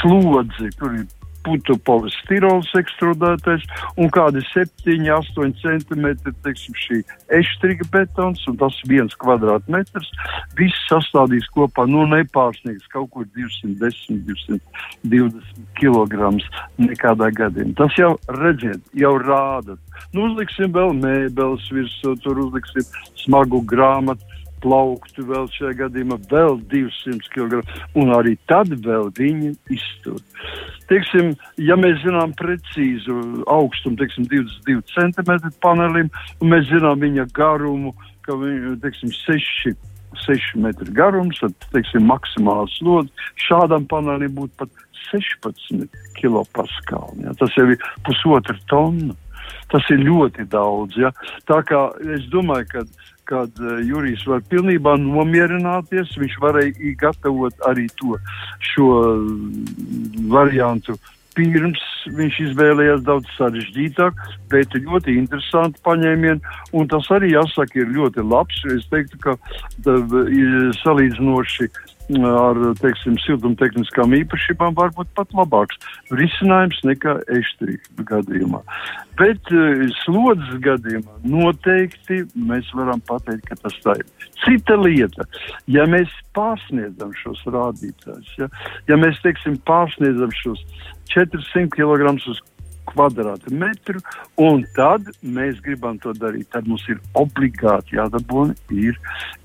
slodzi, 0.00 0.70
tur 0.78 0.94
ir 0.96 1.08
putu 1.46 1.76
polistirols 1.86 2.70
ekstrudētais 2.78 3.64
un 4.00 4.10
kādi 4.14 4.42
7, 4.50 4.96
8 5.16 5.54
centimetri, 5.60 6.34
teiksim, 6.44 6.76
šī 6.84 7.00
eštriga 7.38 7.86
betons, 7.92 8.42
un 8.50 8.58
tas 8.60 8.78
viens 8.90 9.14
kvadrātmetrs, 9.22 10.10
viss 10.58 10.88
sastādīs 10.90 11.48
kopā, 11.54 11.86
nu, 11.90 12.04
nepārsniegs 12.10 12.88
kaut 12.92 13.10
kur 13.14 13.28
210, 13.36 14.22
220 15.04 15.70
kg 15.78 16.34
nekādā 16.80 17.30
gadījumā. 17.38 17.76
Tas 17.78 17.96
jau, 17.98 18.14
redziet, 18.40 18.82
jau 18.98 19.14
rāda. 19.22 19.78
Nu, 20.12 20.28
uzliksim 20.30 20.72
vēl 20.74 20.94
mēbeles 20.98 21.68
virsū, 21.72 22.16
tur 22.24 22.44
uzliksim 22.46 22.86
smagu 23.24 23.62
grāmatu 23.68 24.31
plauktu 24.62 25.26
vēl 25.28 25.48
šajā 25.54 25.74
gadījumā 25.82 26.18
vēl 26.30 26.58
200 26.72 27.30
kg, 27.34 27.62
un 27.98 28.12
arī 28.16 28.36
tad 28.50 28.72
vēl 28.86 29.10
viņi 29.18 29.52
iztur. 29.74 30.18
Teiksim, 30.90 31.32
ja 31.60 31.76
mēs 31.80 32.02
zinām 32.04 32.34
precīzu 32.38 33.44
augstumu, 33.50 33.98
teiksim, 34.00 34.26
22 34.30 34.82
cm 34.92 35.54
panelim, 35.64 36.10
un 36.40 36.52
mēs 36.52 36.68
zinām 36.70 37.00
viņa 37.02 37.28
garumu, 37.36 37.94
ka 38.26 38.36
viņa, 38.38 38.76
teiksim, 38.84 39.14
6 39.22 39.74
6 40.26 40.60
metru 40.60 40.92
garums, 40.92 41.40
tad, 41.40 41.54
teiksim, 41.72 42.06
maksimāls 42.10 42.74
slodzi. 42.78 43.12
Šādam 43.46 43.86
panelim 43.90 44.34
būtu 44.36 44.52
pat 44.60 44.82
16 45.10 45.88
kilopaskāli. 46.20 47.26
Ja? 47.26 47.34
Tas 47.40 47.56
jau 47.58 47.68
ir 47.72 47.80
pusotra 48.06 48.56
tonna. 48.70 49.16
Tas 49.72 49.86
ir 49.90 50.02
ļoti 50.04 50.44
daudz. 50.52 50.96
Ja? 51.00 51.10
Tā 51.48 51.62
kā 51.66 51.86
es 52.14 52.26
domāju, 52.32 52.68
ka 52.70 52.84
kad 53.30 53.62
uh, 53.62 53.78
Jurijs 53.86 54.26
var 54.28 54.44
pilnībā 54.50 54.96
nomierināties. 55.00 56.16
Viņš 56.20 56.38
varēja 56.42 56.94
gatavot 57.00 57.66
arī 57.70 57.88
to 58.00 58.18
šo 58.72 58.92
variantu 60.32 60.98
pirms 61.36 61.80
viņš 62.12 62.38
izvēlējās 62.48 63.04
daudz 63.06 63.30
sarežģītāk, 63.38 64.18
bet 64.52 64.74
ļoti 64.76 65.16
interesanti 65.20 65.80
paņēmieni, 65.86 66.42
tas 66.90 67.08
arī 67.14 67.32
jāsaka 67.34 67.82
ir 67.82 67.94
ļoti 67.96 68.26
labs. 68.26 68.60
Es 68.74 68.86
teiktu, 68.92 69.20
ka 69.22 69.36
da, 69.86 69.98
salīdzinoši 70.82 71.70
ar, 72.20 72.58
teiksim, 72.80 73.16
siltumtehniskām 73.24 74.14
īpašībām 74.18 74.76
varbūt 74.78 75.10
pat 75.16 75.32
labāks 75.36 75.78
risinājums 76.12 76.80
nekā 76.88 77.16
eštrīka 77.38 78.06
gadījumā. 78.10 78.62
Bet 79.20 79.52
uh, 79.54 79.82
slodzes 80.02 80.60
gadījumā 80.64 81.18
noteikti 81.24 82.22
mēs 82.36 82.70
varam 82.76 83.02
pateikt, 83.08 83.48
ka 83.48 83.58
tas 83.64 83.76
tā 83.84 83.96
ir. 84.00 84.06
Cita 84.44 84.76
lieta, 84.80 85.26
ja 85.70 85.86
mēs 85.90 86.12
pārsniedzam 86.36 87.12
šos 87.22 87.42
rādītājus, 87.46 88.32
ja, 88.40 88.48
ja 88.90 88.98
mēs, 89.00 89.20
teiksim, 89.24 89.60
pārsniedzam 89.68 90.32
šos 90.42 90.64
400 91.12 91.68
kg 91.72 92.14
uz 92.16 92.40
kvadrātmetru, 92.90 94.00
un 94.42 94.64
tad 94.76 95.06
mēs 95.22 95.60
gribam 95.64 95.98
to 96.02 96.14
darīt. 96.18 96.48
Tad 96.52 96.68
mums 96.68 96.84
ir 96.90 97.00
obligāti 97.18 97.98
jādabūna 97.98 98.56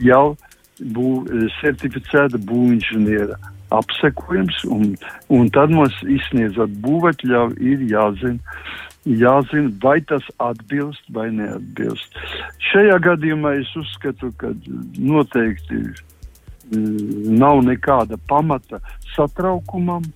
jau 0.03 0.35
bū, 0.81 1.11
eh, 1.27 1.47
certificēta 1.61 2.39
būvinženiera 2.49 3.37
apsekojums, 3.75 4.63
un, 4.71 4.95
un 5.33 5.49
tad 5.51 5.73
mums 5.75 5.95
izsniedzot 6.07 6.75
būvētļauju 6.83 7.57
ir 7.59 7.83
jāzina, 7.91 8.39
jāzina, 9.07 9.71
vai 9.83 9.99
tas 10.07 10.23
atbilst 10.43 11.03
vai 11.15 11.29
neatbilst. 11.35 12.15
Šajā 12.71 12.99
gadījumā 13.03 13.57
es 13.61 13.73
uzskatu, 13.79 14.31
ka 14.39 14.53
noteikti 14.97 15.81
mm, 15.81 17.35
nav 17.39 17.63
nekāda 17.67 18.19
pamata 18.29 18.79
satraukumam 19.15 20.07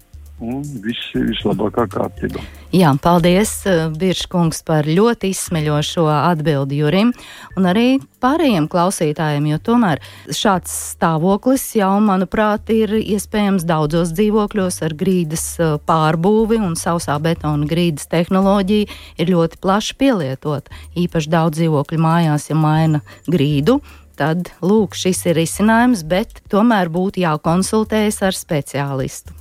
un 0.41 0.61
viss 0.83 1.13
ir 1.15 1.29
vislabākā 1.29 1.85
kārtībā. 1.91 2.41
Jā, 2.71 2.91
paldies, 3.03 3.65
eh, 3.67 3.89
Biržkungs, 3.91 4.63
par 4.65 4.87
ļoti 4.87 5.31
izsmeļošo 5.35 6.05
atbildi 6.07 6.79
Jurim 6.79 7.11
un 7.57 7.67
arī 7.67 7.99
pārējiem 8.23 8.69
klausītājiem, 8.71 9.49
jo 9.51 9.57
tomēr 9.59 9.99
šāds 10.31 10.71
stāvoklis 10.95 11.65
jau, 11.75 11.99
manuprāt, 11.99 12.69
ir 12.71 12.95
iespējams 13.01 13.65
daudzos 13.67 14.13
dzīvokļos 14.15 14.81
ar 14.87 14.95
grīdas 14.95 15.45
eh, 15.59 15.75
pārbūvi 15.85 16.61
un 16.63 16.77
sausā 16.79 17.19
betona 17.21 17.67
grīdas 17.67 18.07
tehnoloģija 18.07 18.87
ir 19.17 19.33
ļoti 19.35 19.59
plaši 19.61 19.97
pielietot. 19.99 20.71
Īpaši 20.95 21.29
daudz 21.29 21.59
dzīvokļu 21.59 21.99
mājās, 21.99 22.49
ja 22.49 22.55
maina 22.55 23.03
grīdu, 23.27 23.81
tad, 24.15 24.53
lūk, 24.61 24.95
šis 24.95 25.25
ir 25.27 25.39
risinājums, 25.41 26.05
bet 26.07 26.41
tomēr 26.51 26.91
būtu 26.93 27.25
jākonsultējas 27.25 28.21
ar 28.29 28.37
speciālistu. 28.37 29.40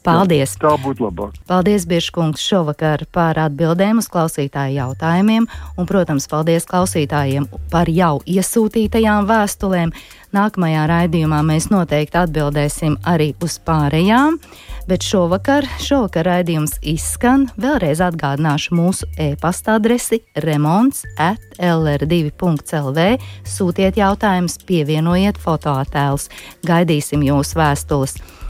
Paldies! 0.00 0.54
Jā, 0.56 0.62
tā 0.62 0.76
būtu 0.80 1.04
labāk. 1.04 1.34
Paldies, 1.48 1.84
Biržkungs, 1.88 2.40
šovakar 2.40 3.04
par 3.12 3.36
atbildēm 3.42 4.00
uz 4.00 4.08
klausītāju 4.08 4.78
jautājumiem, 4.78 5.44
un, 5.76 5.88
protams, 5.88 6.24
paldies 6.30 6.64
klausītājiem 6.70 7.50
par 7.72 7.90
jau 7.92 8.14
iesūtītajām 8.24 9.28
vēstulēm. 9.28 9.92
Nākamajā 10.32 10.86
raidījumā 10.88 11.42
mēs 11.44 11.68
noteikti 11.72 12.16
atbildēsim 12.22 12.96
arī 13.12 13.32
uz 13.44 13.58
pārējām, 13.66 14.38
bet 14.88 15.04
šovakar, 15.04 15.68
šovakar 15.82 16.28
raidījums 16.30 16.78
izskan. 16.80 17.48
Vēlreiz 17.60 18.00
atgādināšu 18.06 18.78
mūsu 18.78 19.10
e-pasta 19.20 19.76
adresi 19.76 20.22
remonds 20.46 21.04
at 21.20 21.60
lr2.lv. 21.60 23.08
Sūtiet 23.44 24.00
jautājumus, 24.00 24.60
pievienojiet 24.64 25.40
fotoattēlus. 25.44 26.30
Gaidīsim 26.64 27.26
jūsu 27.26 27.60
vēstules! 27.60 28.20